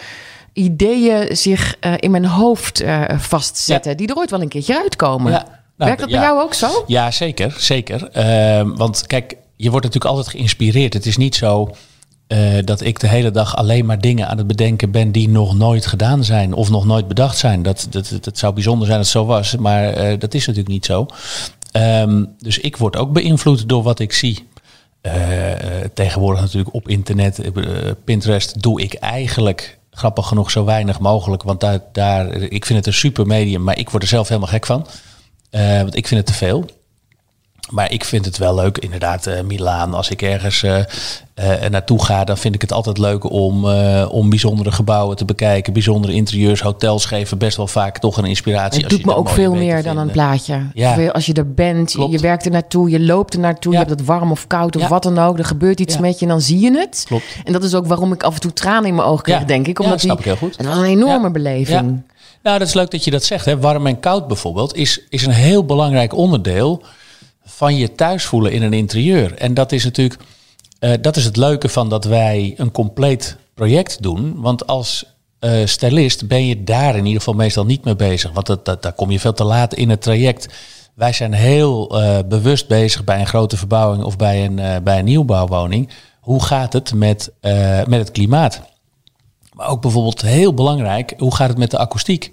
[0.53, 3.97] ideeën zich eh, in mijn hoofd eh, vastzetten.
[3.97, 5.33] Die er ooit wel een keertje uitkomen.
[5.33, 5.39] Ja.
[5.77, 6.85] Nou, Werkt dat bij jou ook zo?
[6.87, 7.55] Ja, zeker.
[7.59, 8.09] zeker.
[8.09, 10.95] Ehm, want kijk, je wordt natuurlijk altijd geïnspireerd.
[10.95, 11.71] Het is niet zo
[12.65, 15.87] dat ik de hele dag alleen maar dingen aan het bedenken ben die nog nooit
[15.87, 17.63] gedaan zijn of nog nooit bedacht zijn.
[17.63, 20.85] Dat, dat, dat, zou bijzonder zijn als het zo was, maar dat is natuurlijk niet
[20.87, 21.07] zo.
[21.71, 24.49] Ehm, dus ik word ook beïnvloed door wat ik zie.
[25.01, 31.01] Eh, eh, tegenwoordig natuurlijk op internet, eh, Pinterest, doe ik eigenlijk grappig genoeg zo weinig
[31.01, 31.43] mogelijk.
[31.43, 34.51] Want daar, daar, ik vind het een super medium, maar ik word er zelf helemaal
[34.51, 34.87] gek van.
[35.51, 36.65] Want ik vind het te veel.
[37.71, 39.95] Maar ik vind het wel leuk, inderdaad, eh Milaan.
[39.95, 40.79] Als ik ergens eh,
[41.35, 43.65] eh, naartoe ga, dan vind ik het altijd leuk om,
[44.05, 45.73] om bijzondere gebouwen te bekijken.
[45.73, 48.81] Bijzondere interieurs, hotels geven best wel vaak toch een inspiratie.
[48.81, 50.61] Het doet me ook veel meer dan een plaatje.
[50.75, 51.09] Ja.
[51.09, 52.13] Als je er bent, je, Klopt.
[52.13, 53.81] je werkt er naartoe, je loopt er naartoe, Ja.
[53.81, 54.89] je hebt het warm of koud of Ja.
[54.89, 55.39] wat dan ook.
[55.39, 57.05] Er gebeurt iets met je en dan zie je het.
[57.07, 57.25] Klopt.
[57.45, 59.45] En dat is ook waarom ik af en toe tranen in mijn ogen kreeg, Ja.
[59.45, 59.79] denk ik.
[59.79, 60.57] Ja, Omdat snap die, ik heel goed.
[60.57, 62.03] Het was een enorme beleving.
[62.43, 63.45] Nou, dat is leuk dat je dat zegt.
[63.45, 63.59] Hè.
[63.59, 66.83] Warm en koud bijvoorbeeld is, is een heel belangrijk onderdeel
[67.51, 69.35] van je thuis voelen in een interieur.
[69.35, 70.21] En dat is natuurlijk,
[70.81, 74.41] uh, dat is het leuke van dat wij een compleet project doen.
[74.41, 75.05] Want als
[75.41, 78.33] uh, stylist ben je daar in ieder geval meestal niet mee bezig.
[78.33, 80.55] Want dat, dat, daar kom je veel te laat in het traject.
[80.95, 84.99] Wij zijn heel uh, bewust bezig bij een grote verbouwing of bij een, uh, bij
[84.99, 85.89] een nieuwbouwwoning.
[86.21, 87.33] Hoe gaat het met,
[87.87, 88.61] met het klimaat?
[89.53, 92.33] Maar ook bijvoorbeeld heel belangrijk, hoe gaat het met de akoestiek?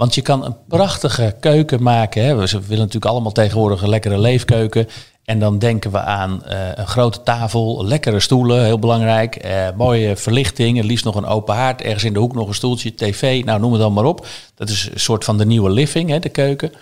[0.00, 2.24] Want je kan een prachtige keuken maken.
[2.24, 2.34] Hè.
[2.34, 4.88] We willen natuurlijk allemaal tegenwoordig een lekkere leefkeuken.
[5.24, 9.44] En dan denken we aan uh, een grote tafel, lekkere stoelen, heel belangrijk.
[9.44, 11.82] Uh, mooie verlichting, het liefst nog een open haard.
[11.82, 14.26] Ergens in de hoek nog een stoeltje, tv, nou noem het dan maar op.
[14.54, 16.72] Dat is een soort van de nieuwe living, hè, de keuken.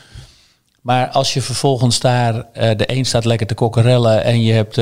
[0.81, 4.75] Maar als je vervolgens daar, uh, de een staat lekker te kokkerellen en je hebt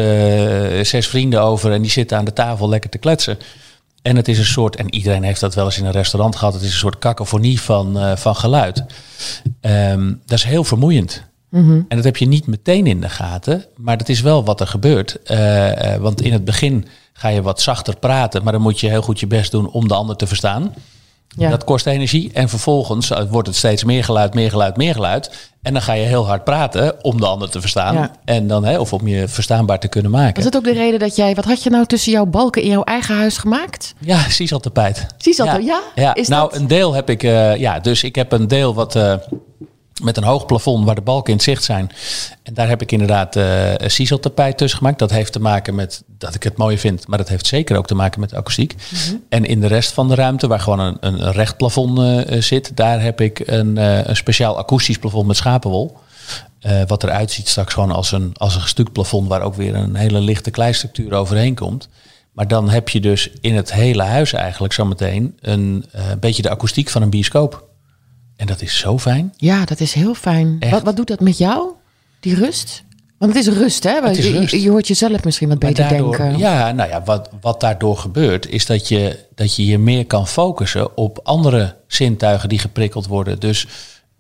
[0.89, 3.39] zes vrienden over en die zitten aan de tafel lekker te kletsen.
[4.07, 6.55] En het is een soort, en iedereen heeft dat wel eens in een restaurant gehad,
[6.55, 8.85] het is een soort kakofonie van, uh, van geluid.
[9.61, 11.23] Um, dat is heel vermoeiend.
[11.49, 11.85] Mm -hmm.
[11.89, 14.67] En dat heb je niet meteen in de gaten, maar dat is wel wat er
[14.67, 15.19] gebeurt.
[15.25, 18.89] Uh, uh, want in het begin ga je wat zachter praten, maar dan moet je
[18.89, 20.75] heel goed je best doen om de ander te verstaan.
[21.29, 21.51] Ja.
[21.51, 22.31] Dat kost energie.
[22.33, 25.51] En vervolgens wordt het steeds meer geluid, meer geluid, meer geluid.
[25.63, 27.95] En dan ga je heel hard praten om de ander te verstaan.
[27.95, 28.11] Ja.
[28.25, 30.35] En dan, hè, of om je verstaanbaar te kunnen maken.
[30.35, 31.35] Was het ook de reden dat jij...
[31.35, 33.95] Wat had je nou tussen jouw balken in jouw eigen huis gemaakt?
[33.99, 34.27] Ja,
[34.61, 35.07] tapijt.
[35.17, 35.81] Sisaltapijt, ja.
[35.95, 36.03] ja.
[36.03, 36.15] ja.
[36.15, 36.61] Is nou, dat...
[36.61, 37.23] een deel heb ik...
[37.23, 38.97] Uh, ja, dus ik heb een deel wat...
[38.97, 39.15] Uh,
[40.03, 41.91] met een hoog plafond waar de balken in het zicht zijn.
[42.43, 44.99] En daar heb ik inderdaad uh, een sieseltapijt tussen gemaakt.
[44.99, 47.87] Dat heeft te maken met dat ik het mooi vind, maar dat heeft zeker ook
[47.87, 48.75] te maken met de akoestiek.
[48.75, 49.23] Mm -hmm.
[49.29, 52.77] En in de rest van de ruimte, waar gewoon een, een recht plafond uh, zit,
[52.77, 55.97] daar heb ik een, uh, een speciaal akoestisch plafond met schapenwol.
[56.61, 59.75] Uh, wat eruit ziet straks gewoon als een, als een gestuk plafond waar ook weer
[59.75, 61.89] een hele lichte kleistructuur overheen komt.
[62.33, 65.85] Maar dan heb je dus in het hele huis eigenlijk zometeen een
[66.21, 67.66] beetje de akoestiek van een bioscoop.
[68.37, 69.35] En dat is zo fijn.
[69.37, 70.59] Ja, dat is heel fijn.
[70.71, 71.69] Wat, wat doet dat met jou,
[72.21, 72.85] die rust?
[73.19, 74.01] Want het is rust, hè?
[74.01, 76.39] Het is je, je hoort jezelf misschien wat beter daardoor, denken.
[76.39, 80.27] Ja, nou ja, wat, wat daardoor gebeurt, is dat je, dat je je meer kan
[80.27, 83.41] focussen op andere zintuigen die geprikkeld worden.
[83.41, 83.67] Dus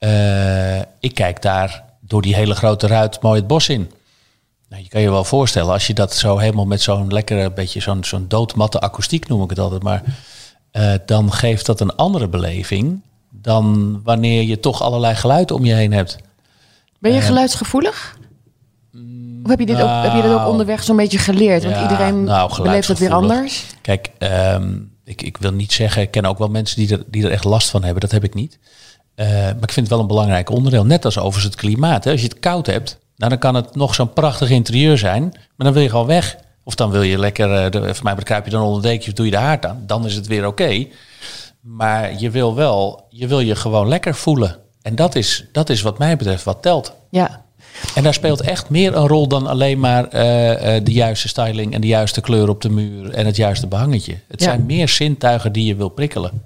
[0.00, 3.90] uh, ik kijk daar door die hele grote ruit mooi het bos in.
[4.68, 7.81] Nou, je kan je wel voorstellen, als je dat zo helemaal met zo'n lekkere, beetje
[7.81, 10.02] zo'n zo'n doodmatte akoestiek noem ik het altijd, maar
[10.72, 13.00] uh, dan geeft dat een andere beleving
[13.40, 16.16] dan wanneer je toch allerlei geluiden om je heen hebt.
[16.99, 18.16] Ben je geluidsgevoelig?
[19.42, 21.62] Of heb je dit, nou, ook, heb je dit ook onderweg zo'n beetje geleerd?
[21.62, 23.64] Want ja, iedereen nou, beleeft het weer anders.
[23.81, 27.25] Kijk, um, ik, ik wil niet zeggen, ik ken ook wel mensen die er, die
[27.25, 28.01] er echt last van hebben.
[28.01, 28.59] Dat heb ik niet.
[29.16, 30.87] Uh, maar ik vind het wel een belangrijk onderdeel.
[30.87, 32.05] Net als overigens het klimaat.
[32.05, 32.11] Hè.
[32.11, 35.22] Als je het koud hebt, nou, dan kan het nog zo'n prachtig interieur zijn.
[35.33, 36.37] Maar dan wil je gewoon weg.
[36.64, 39.11] Of dan wil je lekker, uh, de, voor mij bekruip je dan onder een dekje
[39.11, 39.83] of doe je de haard aan.
[39.87, 40.62] Dan is het weer oké.
[40.62, 40.92] Okay.
[41.66, 44.57] Maar je wil wel, je wil je gewoon lekker voelen.
[44.83, 46.92] En dat is, dat is wat mij betreft wat telt.
[47.11, 47.44] Ja.
[47.94, 51.74] En daar speelt echt meer een rol dan alleen maar uh, uh, de juiste styling
[51.74, 54.18] en de juiste kleur op de muur en het juiste behangetje.
[54.29, 54.46] Het ja.
[54.46, 56.42] zijn meer zintuigen die je wil prikkelen.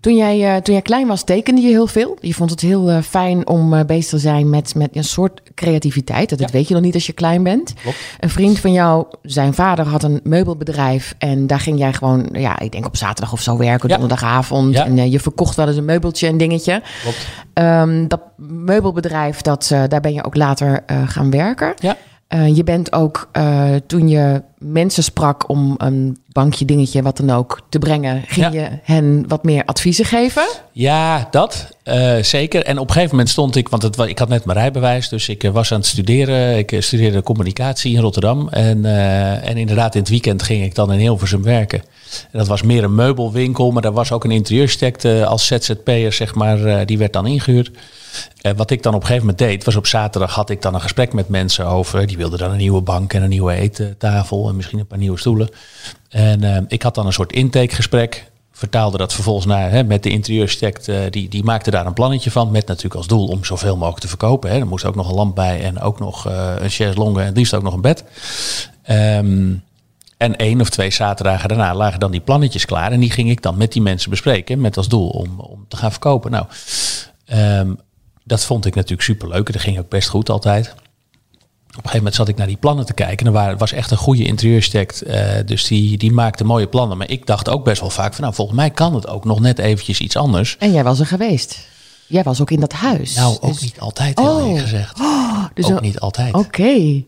[0.00, 2.16] Toen jij, uh, toen jij klein was, tekende je heel veel.
[2.20, 5.40] Je vond het heel uh, fijn om uh, bezig te zijn met, met een soort
[5.54, 6.28] creativiteit.
[6.28, 6.46] Dat, ja.
[6.52, 7.74] weet je nog niet als je klein bent.
[7.82, 7.96] Klopt.
[8.20, 11.14] Een vriend van jou, zijn vader had een meubelbedrijf.
[11.18, 13.96] En daar ging jij gewoon, ja, ik denk op zaterdag of zo werken, ja.
[13.96, 14.74] donderdagavond.
[14.74, 14.84] Ja.
[14.84, 16.82] En je verkocht wel eens een meubeltje en dingetje.
[17.02, 17.26] Klopt.
[17.54, 21.74] Um, dat meubelbedrijf, dat, daar ben je ook later gaan werken.
[21.78, 21.96] Ja.
[22.34, 27.30] Uh, je bent ook uh, toen je mensen sprak om een bankje, dingetje, wat dan
[27.30, 28.60] ook te brengen, ging ja.
[28.60, 30.48] je hen wat meer adviezen geven?
[30.72, 32.64] Ja, dat uh, zeker.
[32.64, 35.28] En op een gegeven moment stond ik, want het, ik had net mijn rijbewijs, dus
[35.28, 36.58] ik was aan het studeren.
[36.58, 38.48] Ik studeerde communicatie in Rotterdam.
[38.48, 38.84] En,
[39.42, 41.82] en inderdaad, in het weekend ging ik dan in Hilversum werken.
[42.30, 46.34] En dat was meer een meubelwinkel, maar daar was ook een interieurarchitect als ZZP'er, zeg
[46.34, 47.70] maar, die werd dan ingehuurd.
[48.42, 50.74] Uh, wat ik dan op een gegeven moment deed, was op zaterdag had ik dan
[50.74, 52.06] een gesprek met mensen over.
[52.06, 55.18] Die wilden dan een nieuwe bank en een nieuwe eettafel en misschien een paar nieuwe
[55.18, 55.48] stoelen.
[56.08, 58.30] En uh, ik had dan een soort intakegesprek.
[58.52, 60.88] Vertaalde dat vervolgens naar hè, met de interieurarchitect.
[60.88, 62.50] Uh, die, die maakte daar een plannetje van.
[62.50, 64.50] Met natuurlijk als doel om zoveel mogelijk te verkopen.
[64.50, 64.58] Hè.
[64.58, 67.54] Er moest ook nog een lamp bij en ook nog een chaise en het liefst
[67.54, 68.04] ook nog een bed.
[68.90, 69.62] Um,
[70.20, 72.92] en één of twee zaterdagen daarna lagen dan die plannetjes klaar.
[72.92, 74.60] En die ging ik dan met die mensen bespreken.
[74.60, 76.30] Met als doel om, om te gaan verkopen.
[76.30, 76.46] Nou,
[77.34, 77.78] um,
[78.24, 79.46] dat vond ik natuurlijk superleuk.
[79.46, 80.74] En dat ging ook best goed altijd.
[81.70, 83.26] Op een gegeven moment zat ik naar die plannen te kijken.
[83.26, 85.06] En er was echt een goede interieurarchitect.
[85.06, 86.96] Uh, dus die, die maakte mooie plannen.
[86.96, 88.22] Maar ik dacht ook best wel vaak van...
[88.22, 90.56] nou, volgens mij kan het ook nog net eventjes iets anders.
[90.58, 91.68] En jij was er geweest.
[92.06, 93.14] Jij was ook in dat huis.
[93.14, 93.60] Nou, ook dus...
[93.60, 94.42] niet altijd, heel oh.
[94.46, 95.00] eerlijk gezegd.
[95.00, 96.34] Oh, dus ook niet altijd.
[96.34, 96.46] Oké.
[96.46, 97.06] Okay.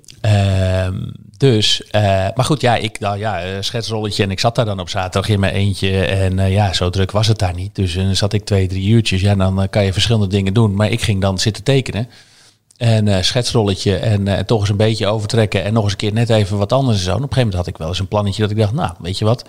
[0.85, 1.13] Um,
[1.43, 2.03] dus, uh,
[2.35, 5.41] maar goed, ja, ik, nou ja, schetsrolletje en ik zat daar dan op zaterdag in
[5.41, 6.05] mijn eentje.
[6.05, 7.75] En uh, ja, zo druk was het daar niet.
[7.75, 9.21] Dus dan zat ik twee, drie uurtjes.
[9.21, 10.75] Ja, dan kan je verschillende dingen doen.
[10.75, 12.09] Maar ik ging dan zitten tekenen.
[12.77, 16.59] En schetsrolletje en toch eens een beetje overtrekken en nog eens een keer net even
[16.59, 17.11] wat anders en zo.
[17.11, 18.93] En op een gegeven moment had ik wel eens een plannetje dat ik dacht, nou,
[18.99, 19.45] weet je wat,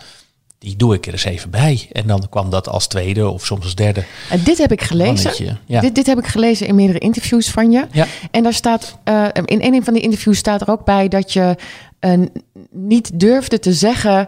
[0.64, 1.88] die doe ik er eens even bij.
[1.92, 4.04] En dan kwam dat als tweede of soms als derde.
[4.30, 5.58] En dit heb ik gelezen.
[5.66, 5.80] Ja.
[5.82, 7.86] Dit, dit heb ik gelezen in meerdere interviews van je.
[7.92, 8.06] Ja.
[8.32, 11.56] En daar staat, uh, in een van die interviews staat er ook bij dat je
[12.00, 12.28] uh,
[12.72, 14.28] niet durfde te zeggen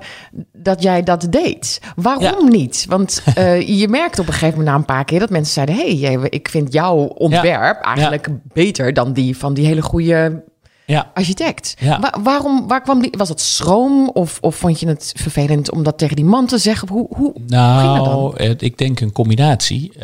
[0.53, 1.81] dat jij dat deed.
[1.95, 2.85] Waarom niet?
[2.89, 5.75] Want uh, je merkt op een gegeven moment na een paar keer dat mensen zeiden:
[5.75, 10.43] hey, ik vind jouw ontwerp eigenlijk beter dan die van die hele goede
[10.85, 11.11] ja.
[11.13, 11.75] architect.
[11.79, 12.13] Ja.
[12.23, 13.13] waarom, waar kwam die?
[13.17, 16.57] Was het schroom of, of vond je het vervelend om dat tegen die man te
[16.57, 16.87] zeggen?
[16.87, 18.55] Hoe, hoe nou, ging dat dan?
[18.57, 19.91] ik denk een combinatie.
[19.97, 20.03] Uh,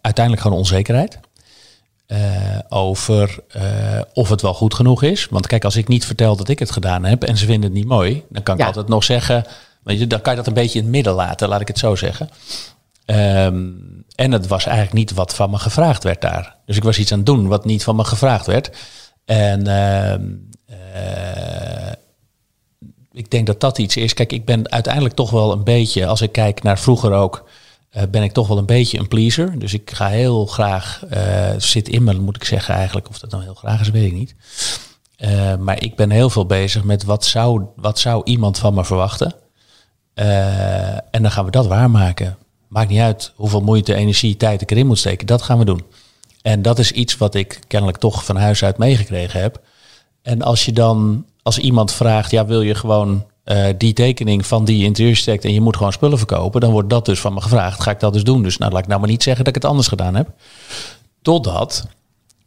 [0.00, 1.18] uiteindelijk gewoon onzekerheid.
[2.08, 2.18] Uh,
[2.68, 3.62] over uh,
[4.12, 5.26] of het wel goed genoeg is.
[5.30, 7.78] Want kijk, als ik niet vertel dat ik het gedaan heb en ze vinden het
[7.78, 9.44] niet mooi, dan kan ik altijd nog zeggen,
[9.82, 11.78] weet je, dan kan je dat een beetje in het midden laten, laat ik het
[11.78, 12.28] zo zeggen.
[13.06, 16.56] Um, en het was eigenlijk niet wat van me gevraagd werd daar.
[16.66, 18.70] Dus ik was iets aan het doen wat niet van me gevraagd werd.
[19.24, 20.14] En uh,
[23.12, 24.14] ik denk dat dat iets is.
[24.14, 27.48] Kijk, ik ben uiteindelijk toch wel een beetje, als ik kijk naar vroeger ook,
[27.96, 29.58] uh, ben ik toch wel een beetje een pleaser.
[29.58, 33.08] Dus ik ga heel graag, uh, zit in me, moet ik zeggen eigenlijk.
[33.08, 34.34] Of dat dan heel graag is, weet ik niet.
[35.58, 39.34] maar ik ben heel veel bezig met wat zou, wat zou iemand van me verwachten.
[41.10, 42.36] en dan gaan we dat waarmaken.
[42.68, 45.26] Maakt niet uit hoeveel moeite, energie, tijd ik erin moet steken.
[45.26, 45.82] Dat gaan we doen.
[46.44, 49.60] En dat is iets wat ik kennelijk toch van huis uit meegekregen heb.
[50.22, 54.64] En als je dan, als iemand vraagt, ja, wil je gewoon uh, die tekening van
[54.64, 57.82] die interieurarchitect en je moet gewoon spullen verkopen, dan wordt dat dus van me gevraagd.
[57.82, 58.42] Ga ik dat dus doen?
[58.42, 60.28] Dus nou, laat ik nou maar niet zeggen dat ik het anders gedaan heb.
[61.22, 61.86] Totdat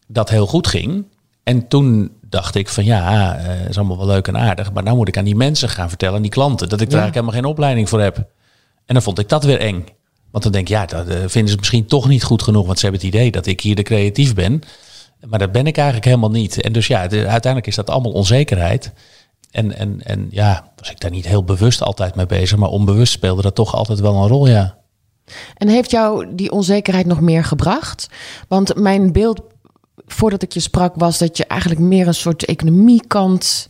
[0.08, 1.06] dat heel goed ging.
[1.43, 4.95] En toen dacht ik van ja, uh, is allemaal wel leuk en aardig, maar nou
[4.95, 7.52] moet ik aan die mensen gaan vertellen, die klanten, dat ik daar eigenlijk helemaal geen
[7.52, 8.18] opleiding voor heb.
[8.86, 9.86] En dan vond ik dat weer eng.
[10.32, 12.65] Want dan denk ik, ja, dat uh, vinden ze misschien toch niet goed genoeg.
[12.65, 14.61] Want ze hebben het idee dat ik hier de creatief ben.
[15.28, 16.61] Maar dat ben ik eigenlijk helemaal niet.
[16.61, 18.91] En dus ja, uiteindelijk is dat allemaal onzekerheid.
[19.51, 22.57] En, en, en ja, was ik daar niet heel bewust altijd mee bezig.
[22.57, 24.78] Maar onbewust speelde dat toch altijd wel een rol, ja.
[25.55, 28.07] En heeft jou die onzekerheid nog meer gebracht?
[28.47, 29.41] Want mijn beeld
[30.05, 33.67] voordat ik je sprak was dat je eigenlijk meer een soort economiekant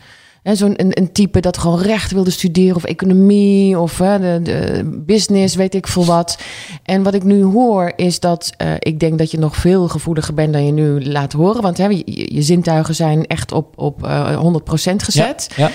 [0.55, 4.83] Zo'n een, een, type dat gewoon recht wilde studeren of economie of hè, de, de,
[5.05, 6.37] business, weet ik veel wat.
[6.83, 10.33] En wat ik nu hoor is dat uh, ik denk dat je nog veel gevoeliger
[10.33, 11.61] bent dan je nu laat horen.
[11.61, 15.49] Want hè, je, je zintuigen zijn echt op, op uh, eh, 100% gezet.
[15.55, 15.69] Ja,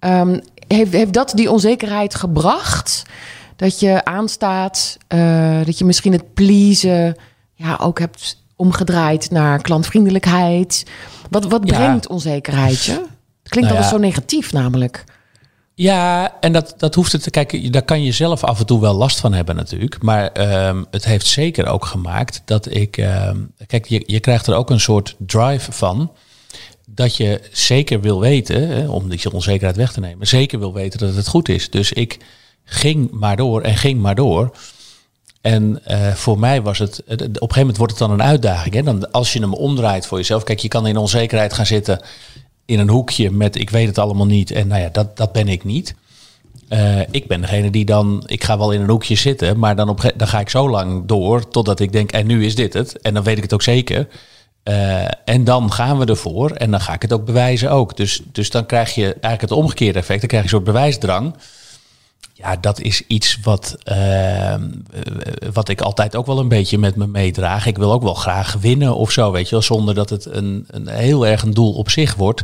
[0.00, 0.20] ja.
[0.20, 3.02] Um, heeft, heeft dat die onzekerheid gebracht?
[3.56, 7.16] Dat je aanstaat, uh, dat je misschien het pleasen
[7.54, 10.86] ja, ook hebt omgedraaid naar klantvriendelijkheid.
[11.30, 13.02] Wat, wat brengt onzekerheid je?
[13.52, 15.04] Klinkt nou altijd zo negatief namelijk.
[15.74, 17.72] Ja, en dat, dat hoeft het te kijken.
[17.72, 20.02] Daar kan je zelf af en toe wel last van hebben, natuurlijk.
[20.02, 20.30] Maar
[20.68, 22.96] um, het heeft zeker ook gemaakt dat ik.
[22.96, 26.12] Um, kijk, je, je krijgt er ook een soort drive van.
[26.86, 30.98] Dat je zeker wil weten, hè, om die onzekerheid weg te nemen, zeker wil weten
[30.98, 31.70] dat het goed is.
[31.70, 32.18] Dus ik
[32.64, 34.56] ging maar door en ging maar door.
[35.40, 38.74] En uh, voor mij was het, op een gegeven moment wordt het dan een uitdaging.
[38.74, 38.82] Hè?
[38.82, 42.00] Dan, als je hem omdraait voor jezelf, kijk, je kan in onzekerheid gaan zitten
[42.64, 44.50] in een hoekje met ik weet het allemaal niet.
[44.50, 45.94] En nou ja, dat, dat ben ik niet.
[46.68, 49.88] Uh, ik ben degene die dan, ik ga wel in een hoekje zitten, maar dan,
[49.88, 53.00] op, dan ga ik zo lang door totdat ik denk, en nu is dit het.
[53.00, 54.08] En dan weet ik het ook zeker.
[54.64, 57.96] Uh, en dan gaan we ervoor en dan ga ik het ook bewijzen ook.
[57.96, 60.20] Dus, dus dan krijg je eigenlijk het omgekeerde effect.
[60.20, 61.34] Dan krijg je een soort bewijsdrang.
[62.32, 64.54] Ja, dat is iets wat, uh,
[65.52, 67.66] wat ik altijd ook wel een beetje met me meedraag.
[67.66, 69.62] Ik wil ook wel graag winnen of zo, weet je wel.
[69.62, 72.42] Zonder dat het een, een heel erg een doel op zich wordt.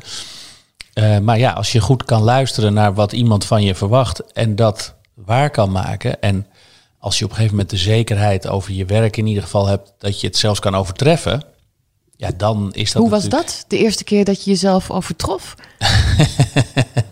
[0.94, 4.56] Uh, maar ja, als je goed kan luisteren naar wat iemand van je verwacht en
[4.56, 6.20] dat waar kan maken.
[6.20, 6.46] En
[6.98, 9.92] als je op een gegeven moment de zekerheid over je werk in ieder geval hebt,
[9.98, 11.42] dat je het zelfs kan overtreffen.
[12.16, 13.02] Ja, dan is dat.
[13.02, 13.64] Hoe was dat?
[13.68, 15.54] De eerste keer dat je jezelf overtrof?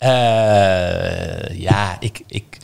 [0.00, 2.58] Uh, ja, ik, ik,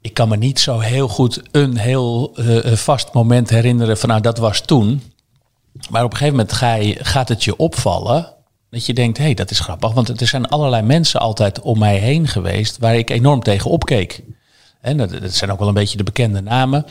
[0.00, 4.20] ik kan me niet zo heel goed een heel uh, vast moment herinneren van nou
[4.20, 5.02] dat was toen.
[5.90, 8.34] Maar op een gegeven moment ga je, gaat het je opvallen
[8.70, 9.92] dat je denkt, hé, hey, dat is grappig.
[9.92, 14.22] Want er zijn allerlei mensen altijd om mij heen geweest waar ik enorm tegen opkeek.
[14.80, 16.86] En dat, zijn ook wel een beetje de bekende namen.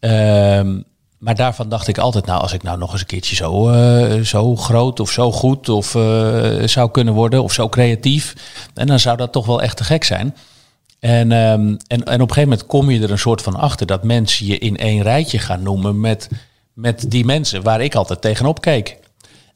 [0.00, 0.78] Uh,
[1.22, 4.20] maar daarvan dacht ik altijd, nou, als ik nou nog eens een keertje zo, uh,
[4.20, 8.34] zo groot of zo goed of uh, zou kunnen worden of zo creatief,
[8.74, 10.36] en dan zou dat toch wel echt te gek zijn.
[11.00, 13.86] En, um, en, en op een gegeven moment kom je er een soort van achter
[13.86, 16.28] dat mensen je in één rijtje gaan noemen met,
[16.72, 18.96] met die mensen waar ik altijd tegenop keek.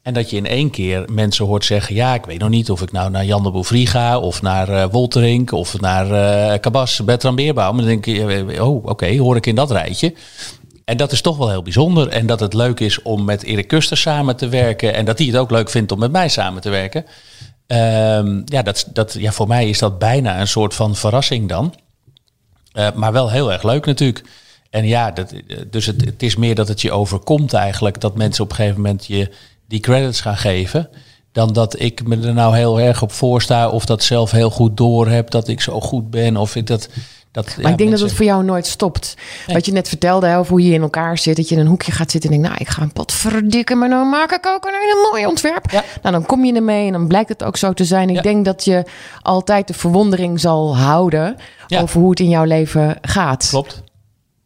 [0.01, 2.81] En dat je in één keer mensen hoort zeggen, ja, ik weet nog niet of
[2.81, 7.03] ik nou naar Jan de Bouvrie ga of naar uh, Wolterink of naar uh, Cabas,
[7.03, 7.77] Bertram Beerbaum.
[7.77, 10.13] Dan denk je, oh, oké, hoor ik in dat rijtje.
[10.87, 12.07] En dat is toch wel heel bijzonder.
[12.07, 14.93] En dat het leuk is om met Erik Kuster samen te werken.
[14.93, 17.05] En dat hij het ook leuk vindt om met mij samen te werken.
[17.67, 21.73] Ehm, ja, dat, dat, ja, voor mij is dat bijna een soort van verrassing dan.
[22.73, 24.23] Uh, maar wel heel erg leuk natuurlijk.
[24.69, 25.33] En ja, dat,
[25.69, 28.01] dus het, het is meer dat het je overkomt eigenlijk.
[28.01, 29.29] Dat mensen op een gegeven moment je
[29.67, 30.89] die credits gaan geven.
[31.31, 33.69] Dan dat ik me er nou heel erg op voorsta.
[33.69, 35.29] Of dat zelf heel goed door heb.
[35.29, 36.37] Dat ik zo goed ben.
[36.37, 36.89] Of ik dat
[37.43, 39.15] dat, maar ik denk dat het voor jou nooit stopt.
[39.47, 41.35] Wat je net vertelde, over hoe je in elkaar zit.
[41.35, 43.77] Dat je in een hoekje gaat zitten en denkt, nou, ik ga een pot verdikken.
[43.77, 45.71] Maar dan maak ik ook een hele mooi ontwerp.
[45.71, 48.09] Nou, dan kom je ermee en dan blijkt het ook zo te zijn.
[48.09, 48.83] Ik denk dat je
[49.21, 51.35] altijd de verwondering zal houden
[51.67, 53.47] over hoe het in jouw leven gaat.
[53.49, 53.83] Klopt.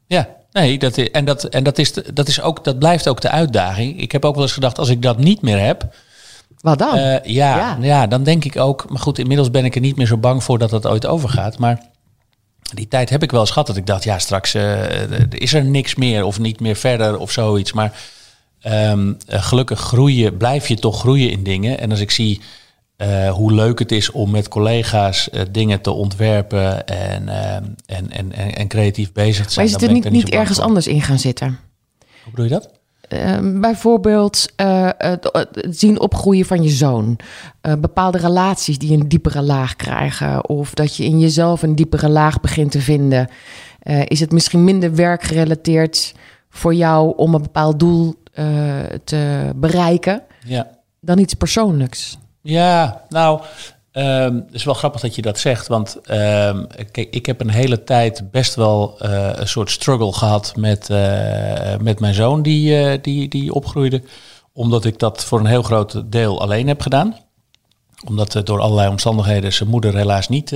[0.08, 3.22] Ja, nee, dat is, en, dat, en dat, is, dat, is ook, dat blijft ook
[3.22, 4.02] de uitdaging.
[4.02, 5.94] Ik heb ook wel eens gedacht, als ik dat niet meer heb...
[6.62, 6.98] Wat dan?
[6.98, 8.08] Uh, ja, ja, ja.
[8.08, 8.89] dan denk ik ook...
[8.89, 11.58] Maar goed, inmiddels ben ik er niet meer zo bang voor dat het ooit overgaat.
[11.58, 11.82] Maar
[12.74, 14.84] die tijd heb ik wel eens gehad dat ik dacht, ja, straks uh,
[15.30, 17.74] is er niks meer of niet meer verder of zoiets.
[17.74, 18.01] Maar
[18.63, 21.80] um, gelukkig groeien, blijf je toch groeien in dingen.
[21.80, 22.41] En als ik zie
[22.97, 28.34] uh, hoe leuk het is om met collega's dingen te ontwerpen en, ehm, en, en,
[28.34, 29.65] en, en, creatief bezig te zijn.
[29.65, 31.59] Maar is het er niet, niet ergens anders in gaan zitten?
[32.24, 32.81] Hoe bedoel je dat?
[33.12, 37.20] Ehm, bijvoorbeeld uh, het, zien opgroeien van je zoon.
[37.62, 40.49] Uh, bepaalde relaties die een diepere laag krijgen.
[40.49, 43.28] Of dat je in jezelf een diepere laag begint te vinden.
[44.05, 46.14] is het misschien minder werkgerelateerd
[46.49, 48.16] voor jou om een bepaald doel
[49.03, 50.68] te bereiken ja.
[50.99, 52.18] dan iets persoonlijks?
[52.41, 53.41] Ja, nou,
[53.94, 56.00] Um, het is wel grappig dat je dat zegt, want
[56.92, 61.78] kijk, ik heb een hele tijd best wel uh, een soort struggle gehad met, uh,
[61.82, 64.02] met mijn zoon die, uh, die, die opgroeide,
[64.54, 67.16] omdat ik dat voor een heel groot deel alleen heb gedaan
[68.08, 70.54] omdat door allerlei omstandigheden zijn moeder helaas niet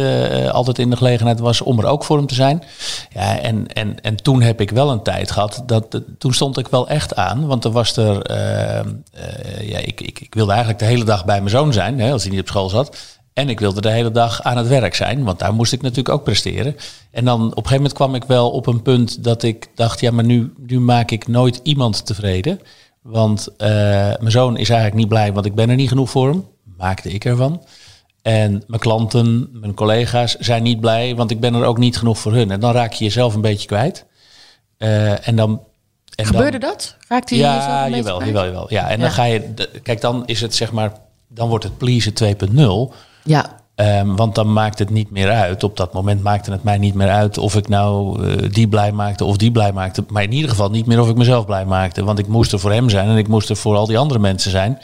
[0.52, 2.64] altijd in de gelegenheid was om er ook voor hem te zijn.
[3.10, 6.68] Ja, en, en, en toen heb ik wel een tijd gehad, dat, toen stond ik
[6.68, 7.48] wel echt aan.
[7.48, 11.38] Want er was er, uh, ja, ik, ik, ik wilde eigenlijk de hele dag bij
[11.38, 12.98] mijn zoon zijn, hè, als hij niet op school zat.
[13.36, 16.10] En ik wilde de hele dag aan het werk zijn, want daar moest ik natuurlijk
[16.10, 16.76] ook presteren.
[17.12, 20.00] En dan op een gegeven moment kwam ik wel op een punt dat ik dacht,
[20.00, 22.60] ja, maar nu, nu maak ik nooit iemand tevreden.
[23.02, 26.30] Want uh, mijn zoon is eigenlijk niet blij, want ik ben er niet genoeg voor
[26.30, 26.46] hem.
[26.78, 27.64] Maakte ik ervan.
[28.22, 32.18] En mijn klanten, mijn collega's zijn niet blij, want ik ben er ook niet genoeg
[32.18, 32.52] voor hun.
[32.52, 34.06] En dan raak je jezelf een beetje kwijt.
[34.78, 35.62] Uh, en dan
[36.16, 36.96] en Gebeurde dan, dat?
[37.08, 38.66] Raakte je ja, jezelf een jawel, jawel, jawel.
[38.70, 39.02] Ja, en ja.
[39.02, 40.92] dan ga je, kijk, dan is het zeg maar,
[41.28, 42.96] dan wordt het pleasen 2.0.
[43.26, 43.64] Ja.
[43.76, 45.64] Um, want dan maakt het niet meer uit.
[45.64, 48.92] Op dat moment maakte het mij niet meer uit of ik nou uh, die blij
[48.92, 50.04] maakte of die blij maakte.
[50.10, 52.04] Maar in ieder geval niet meer of ik mezelf blij maakte.
[52.04, 54.20] Want ik moest er voor hem zijn en ik moest er voor al die andere
[54.20, 54.80] mensen zijn.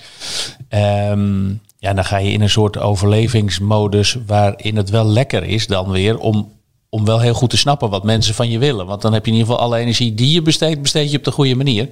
[1.10, 5.92] Um, ja, dan ga je in een soort overlevingsmodus waarin het wel lekker is dan
[5.92, 6.52] weer om,
[6.90, 8.86] om wel heel goed te snappen wat mensen van je willen.
[8.86, 11.24] Want dan heb je in ieder geval alle energie die je besteedt, besteed je op
[11.24, 11.90] de goede manier.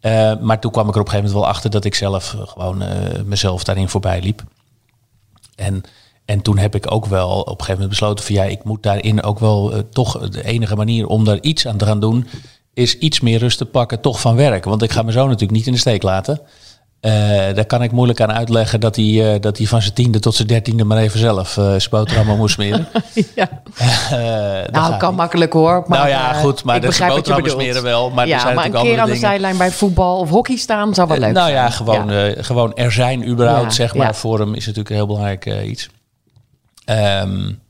[0.00, 2.36] Uh, maar toen kwam ik er op een gegeven moment wel achter dat ik zelf
[2.38, 2.88] gewoon uh,
[3.24, 4.42] mezelf daarin voorbij liep.
[5.54, 5.82] En,
[6.24, 8.82] en toen heb ik ook wel op een gegeven moment besloten van ja, ik moet
[8.82, 12.26] daarin ook wel uh, toch de enige manier om daar iets aan te gaan doen,
[12.74, 14.64] is iets meer rust te pakken, toch van werk.
[14.64, 16.40] Want ik ga me zo natuurlijk niet in de steek laten.
[17.02, 17.12] Uh,
[17.54, 20.34] daar kan ik moeilijk aan uitleggen dat hij, uh, dat hij van zijn tiende tot
[20.34, 22.88] zijn dertiende maar even zelf uh, boterhammen moest smeren.
[23.34, 23.48] ja.
[24.70, 25.18] nou, kan niet.
[25.18, 25.84] makkelijk hoor.
[25.86, 28.10] Maar, nou ja, goed, maar de boterhammen smeren wel.
[28.10, 30.94] Maar, ja, er zijn maar een keer aan de zijlijn bij voetbal of hockey staan
[30.94, 31.56] zou wel leuk nou, zijn.
[31.56, 32.42] Nou ja, gewoon, ja.
[32.42, 35.88] gewoon er zijn überhaupt, ja, zeg maar, voor hem is natuurlijk een heel belangrijk iets.
[36.86, 37.60] Um,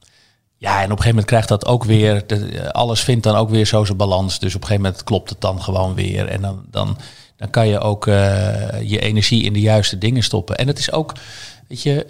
[0.57, 3.51] ja, en op een gegeven moment krijgt dat ook weer, de, alles vindt dan ook
[3.51, 4.39] weer zo zijn balans.
[4.39, 6.29] Dus op een gegeven moment klopt het dan gewoon weer.
[6.29, 6.63] En dan...
[6.71, 6.97] dan
[7.43, 8.15] dan kan je ook uh,
[8.83, 10.57] je energie in de juiste dingen stoppen.
[10.57, 11.13] En het is ook,
[11.69, 12.05] weet je,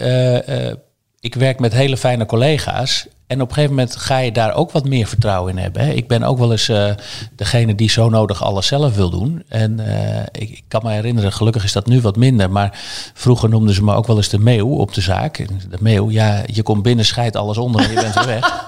[0.49, 0.72] uh, uh,
[1.20, 3.07] ik werk met hele fijne collega's.
[3.26, 5.85] En op een gegeven moment ga je daar ook wat meer vertrouwen in hebben.
[5.85, 5.93] Hè.
[5.93, 6.70] Ik ben ook wel eens
[7.37, 9.43] degene die zo nodig alles zelf wil doen.
[9.49, 9.80] En
[10.33, 12.51] ik, ik, kan me herinneren, gelukkig is dat nu wat minder.
[12.51, 12.78] Maar
[13.14, 15.37] vroeger noemden ze me ook wel eens de meeuw op de zaak.
[15.70, 18.64] De meeuw, ja, je komt binnen, scheidt alles onder en je bent weer weg.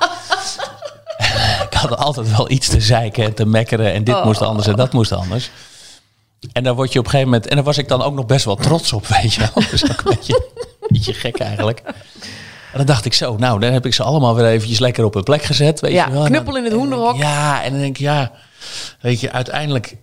[1.70, 3.92] ik had altijd wel iets te zeiken en te mekkeren.
[3.92, 4.24] En dit oh.
[4.24, 5.50] moest anders en dat moest anders.
[6.52, 7.50] En daar word je op een gegeven moment.
[7.50, 9.64] En daar was ik dan ook nog best wel trots op, weet je wel.
[9.72, 10.48] Is ook een beetje,
[10.80, 11.82] een beetje gek eigenlijk.
[12.74, 15.14] En dan dacht ik zo, nou, dan heb ik ze allemaal weer eventjes lekker op
[15.14, 15.80] hun plek gezet.
[15.80, 16.24] Weet ja, je wel.
[16.24, 17.16] knuppel in het hoenderhok.
[17.16, 18.32] Ja, en dan denk ik, ja,
[19.00, 19.96] weet je, uiteindelijk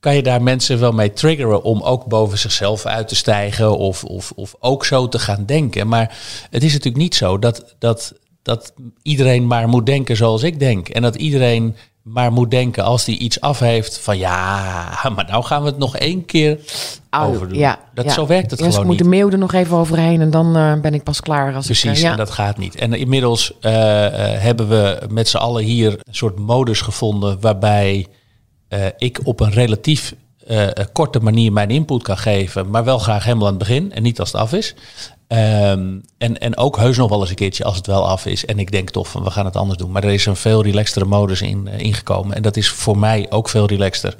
[0.00, 4.04] kan je daar mensen wel mee triggeren om ook boven zichzelf uit te stijgen of,
[4.04, 5.88] of, of ook zo te gaan denken.
[5.88, 6.16] Maar
[6.50, 8.72] het is natuurlijk niet zo dat, dat, dat
[9.02, 10.88] iedereen maar moet denken zoals ik denk.
[10.88, 11.76] En dat iedereen
[12.12, 15.78] maar moet denken als hij iets af heeft van ja, maar nou gaan we het
[15.78, 16.58] nog één keer
[17.10, 17.58] Au, overdoen.
[17.58, 18.10] Ja, dat, ja.
[18.10, 19.04] Zo werkt het dus gewoon moet niet.
[19.04, 21.54] de meeuw er nog even overheen en dan uh, ben ik pas klaar.
[21.54, 22.10] Als Precies, ik, uh, ja.
[22.10, 22.74] en dat gaat niet.
[22.74, 23.70] En inmiddels uh,
[24.40, 28.06] hebben we met z'n allen hier een soort modus gevonden waarbij
[28.68, 30.14] eh, ik op een relatief
[30.46, 34.02] eh, korte manier mijn input kan geven, maar wel graag helemaal aan het begin en
[34.02, 34.74] niet als het af is.
[35.28, 38.44] Ehm, en, en ook heus nog wel eens een keertje als het wel af is.
[38.44, 39.90] En ik denk toch van we gaan het anders doen.
[39.90, 42.36] Maar er is een veel relaxtere modus in uh, ingekomen.
[42.36, 44.16] En dat is voor mij ook veel relaxter.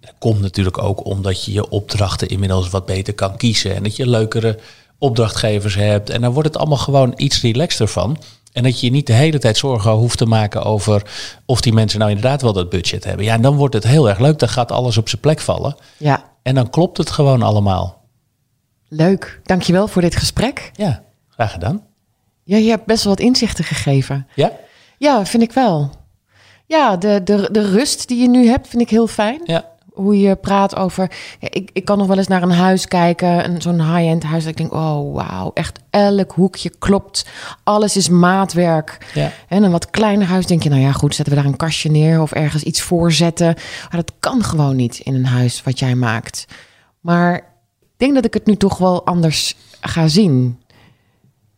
[0.00, 3.74] Dat komt natuurlijk ook omdat je je opdrachten inmiddels wat beter kan kiezen.
[3.74, 4.58] En dat je leukere
[4.98, 6.10] opdrachtgevers hebt.
[6.10, 8.18] En dan wordt het allemaal gewoon iets relaxter van.
[8.52, 11.02] En dat je je niet de hele tijd zorgen hoeft te maken over
[11.46, 13.24] of die mensen nou inderdaad wel dat budget hebben.
[13.24, 14.38] Ja, en dan wordt het heel erg leuk.
[14.38, 15.76] Dan gaat alles op zijn plek vallen.
[15.96, 16.24] Ja.
[16.42, 18.01] En dan klopt het gewoon allemaal.
[18.94, 19.40] Leuk.
[19.42, 20.70] Dankjewel voor dit gesprek.
[20.72, 21.82] Ja, graag gedaan.
[22.42, 24.26] Ja, je hebt best wel wat inzichten gegeven.
[24.34, 24.52] Ja?
[24.98, 25.90] Ja, vind ik wel.
[26.66, 29.40] Ja, de, de, de rust die je nu hebt, vind ik heel fijn.
[29.44, 29.64] Ja.
[29.92, 31.10] Hoe je praat over.
[31.40, 34.42] Ja, ik, ik kan nog wel eens naar een huis kijken, een zo'n high-end huis.
[34.42, 37.26] Dat ik denk, oh wauw, echt elk hoekje klopt.
[37.62, 39.10] Alles is maatwerk.
[39.14, 39.30] Ja.
[39.48, 41.90] En een wat kleiner huis denk je, nou ja, goed, zetten we daar een kastje
[41.90, 43.54] neer of ergens iets voorzetten.
[43.90, 46.46] Maar dat kan gewoon niet in een huis wat jij maakt.
[47.00, 47.50] Maar
[48.02, 50.56] denk dat ik het nu toch wel anders ga zien.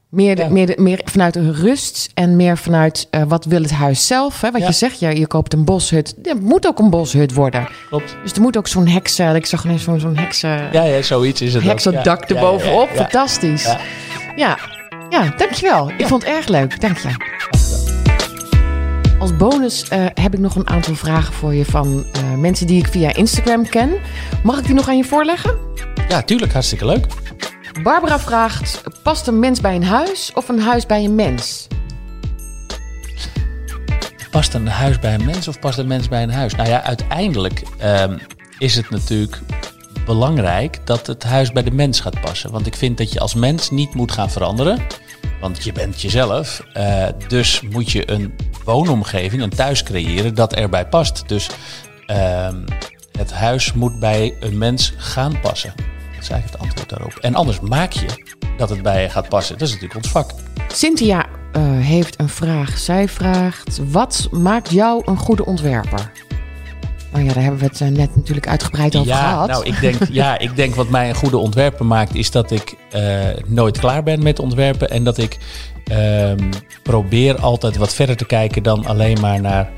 [0.08, 0.48] Meer, Ja.
[0.48, 4.40] meer, meer vanuit een rust en meer vanuit eh, wat wil het huis zelf.
[4.40, 4.50] Hè?
[4.50, 4.66] Wat Ja.
[4.66, 6.14] je zegt, je, je koopt een boshut.
[6.22, 7.68] Ja, het moet ook een boshut worden.
[7.88, 8.16] Klopt.
[8.22, 9.34] Dus er moet ook zo'n heksen.
[9.34, 11.62] Ik zag ineens zo'n zo'n heksen, Ja, ja, zoiets is het.
[11.62, 12.88] heksendak Ja, ja, erbovenop.
[12.88, 13.00] ja, ja.
[13.00, 13.64] Fantastisch.
[13.64, 13.78] Ja.
[14.36, 14.58] Ja.
[15.10, 15.90] ja, dankjewel.
[15.96, 16.80] Ik vond het erg leuk.
[16.80, 17.08] Dank je.
[19.18, 22.78] Als bonus eh, heb ik nog een aantal vragen voor je van eh, mensen die
[22.78, 23.90] ik via Instagram ken.
[24.42, 25.54] Mag ik die nog aan je voorleggen?
[26.08, 27.06] Ja, tuurlijk, hartstikke leuk.
[27.82, 31.66] Barbara vraagt: past een mens bij een huis of een huis bij een mens?
[34.30, 36.54] Past een huis bij een mens of past een mens bij een huis?
[36.54, 38.18] Nou ja, uiteindelijk ehm,
[38.58, 39.40] is het natuurlijk
[40.06, 42.50] belangrijk dat het huis bij de mens gaat passen.
[42.50, 44.78] Want ik vind dat je als mens niet moet gaan veranderen.
[45.40, 46.62] Want je bent jezelf.
[46.72, 48.34] eh, dus moet je een
[48.64, 51.22] woonomgeving, een thuis creëren dat erbij past.
[51.28, 51.48] Dus
[52.06, 52.64] ehm,
[53.18, 55.72] het huis moet bij een mens gaan passen.
[55.76, 57.14] Dat is eigenlijk het antwoord daarop.
[57.20, 58.06] En anders maak je
[58.56, 59.58] dat het bij je gaat passen.
[59.58, 60.30] Dat is natuurlijk ons vak.
[60.68, 62.78] Cynthia eh, heeft een vraag.
[62.78, 66.10] Zij vraagt: wat maakt jou een goede ontwerper?
[67.12, 69.48] Nou ja, daar hebben we het eh, net natuurlijk uitgebreid over ja, gehad.
[69.48, 72.74] Nou, ik denk, ja, ik denk wat mij een goede ontwerper maakt, is dat ik
[72.90, 74.90] eh, nooit klaar ben met ontwerpen.
[74.90, 75.38] En dat ik
[75.84, 76.50] ehm,
[76.82, 79.70] probeer altijd wat verder te kijken dan alleen maar naar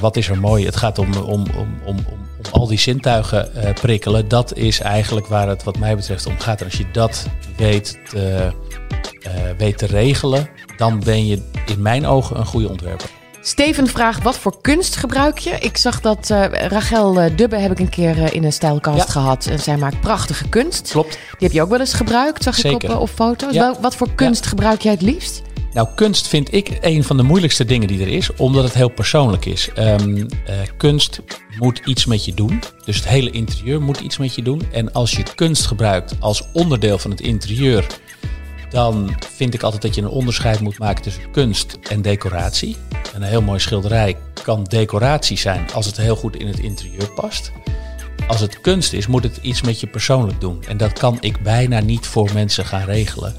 [0.00, 0.64] wat is er mooi.
[0.64, 2.18] Het gaat om, om, om, om, om,
[2.52, 4.28] om al die zintuigen eh, prikkelen.
[4.28, 6.60] Dat is eigenlijk waar het wat mij betreft om gaat.
[6.60, 7.26] En als je dat
[7.56, 8.52] weet te,
[9.22, 13.08] eh, weet te regelen, dan ben je in mijn ogen een goede ontwerper.
[13.42, 15.50] Steven vraagt: wat voor kunst gebruik je?
[15.50, 19.12] Ik zag dat eh, Rachel Dubbe heb ik een keer in een stijlkast Ja.
[19.12, 19.46] gehad.
[19.46, 20.90] En zij maakt prachtige kunst.
[20.90, 21.10] Klopt.
[21.12, 23.54] Die heb je ook wel eens gebruikt, zag ik op, op foto's.
[23.54, 23.60] Ja.
[23.60, 25.42] Wel, wat voor kunst gebruik jij het liefst?
[25.72, 28.88] Nou, kunst vind ik een van de moeilijkste dingen die er is, omdat het heel
[28.88, 29.70] persoonlijk is.
[29.74, 31.20] Ehm, eh, kunst
[31.58, 32.62] moet iets met je doen.
[32.84, 34.62] Dus het hele interieur moet iets met je doen.
[34.72, 37.86] En als je kunst gebruikt als onderdeel van het interieur,
[38.70, 42.76] dan vind ik altijd dat je een onderscheid moet maken tussen kunst en decoratie.
[43.14, 47.10] En een heel mooi schilderij kan decoratie zijn als het heel goed in het interieur
[47.10, 47.52] past.
[48.28, 50.62] Als het kunst is, moet het iets met je persoonlijk doen.
[50.68, 53.34] En dat kan ik bijna niet voor mensen gaan regelen.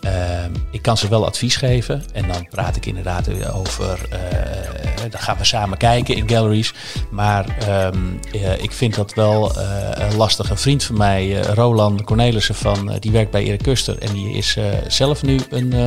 [0.00, 5.20] Ehm, ik kan ze wel advies geven en dan praat ik inderdaad over, eh, dan
[5.20, 6.74] gaan we samen kijken in galleries.
[7.10, 7.96] Maar ehm,
[8.32, 10.50] eh, ik vind dat wel eh, lastig.
[10.50, 14.12] Een vriend van mij, eh, Roland Cornelissen, van, eh, die werkt bij Erik Kuster en
[14.12, 15.86] die is eh, zelf nu een, eh,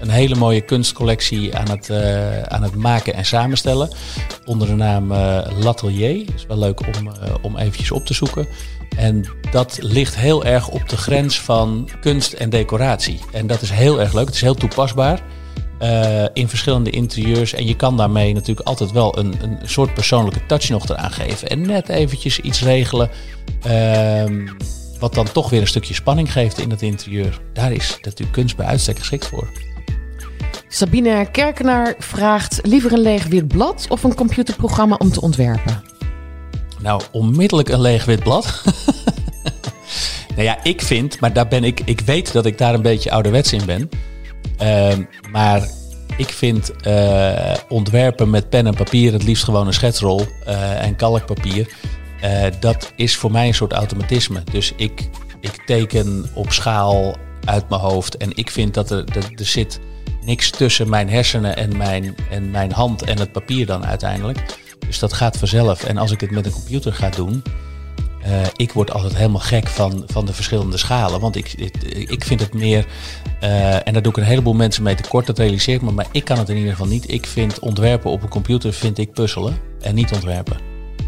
[0.00, 3.88] een hele mooie kunstcollectie aan het, eh, aan het maken en samenstellen.
[4.44, 6.24] Onder de naam eh L'Atelier.
[6.34, 8.46] is wel leuk om, eh, om eventjes op te zoeken.
[8.96, 13.20] En dat ligt heel erg op de grens van kunst en decoratie.
[13.32, 14.26] En dat is heel erg leuk.
[14.26, 15.22] Het is heel toepasbaar
[15.78, 17.52] eh, in verschillende interieurs.
[17.52, 21.48] En je kan daarmee natuurlijk altijd wel een, een soort persoonlijke touch nog eraan geven.
[21.48, 23.10] En net eventjes iets regelen.
[23.62, 24.46] ehm,
[24.98, 27.40] wat dan toch weer een stukje spanning geeft in het interieur.
[27.52, 29.48] Daar is natuurlijk kunst bij uitstek geschikt voor.
[30.68, 35.82] Sabine Kerkenaar vraagt: liever een leeg wit blad of een computerprogramma om te ontwerpen?
[36.84, 38.62] Nou, onmiddellijk een leeg wit blad.
[40.34, 43.10] nou ja, ik vind, maar daar ben ik, ik weet dat ik daar een beetje
[43.10, 43.88] ouderwets in ben.
[44.58, 45.68] Ehm, maar
[46.16, 50.96] ik vind eh, ontwerpen met pen en papier, het liefst gewoon een schetsrol eh, en
[50.96, 51.72] kalkpapier.
[52.20, 54.42] eh, dat is voor mij een soort automatisme.
[54.52, 55.08] Dus ik,
[55.40, 58.16] ik teken op schaal uit mijn hoofd.
[58.16, 59.80] En ik vind dat er, er zit
[60.24, 64.62] niks tussen mijn hersenen en mijn, en mijn hand en het papier dan uiteindelijk.
[64.86, 65.84] Dus dat gaat vanzelf.
[65.84, 67.42] En als ik het met een computer ga doen,
[68.24, 71.20] eh, ik word altijd helemaal gek van, van de verschillende schalen.
[71.20, 71.52] Want ik,
[72.08, 72.86] ik, vind het meer,
[73.40, 76.06] eh, en daar doe ik een heleboel mensen mee tekort, dat realiseer ik me, maar
[76.10, 77.10] ik kan het in ieder geval niet.
[77.10, 80.56] Ik vind ontwerpen op een computer, vind ik puzzelen en niet ontwerpen.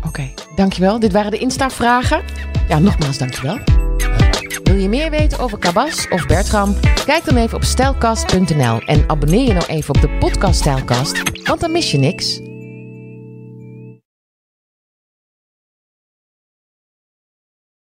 [0.06, 0.98] Oké, dankjewel.
[0.98, 2.22] Dit waren de Insta-vragen.
[2.68, 3.58] Ja, nogmaals dankjewel.
[4.62, 6.74] Wil je meer weten over Kabas of Bertram?
[7.04, 11.60] Kijk dan even op stijlkast.nl en abonneer je nou even op de podcast Stijlkast, want
[11.60, 12.45] dan mis je niks.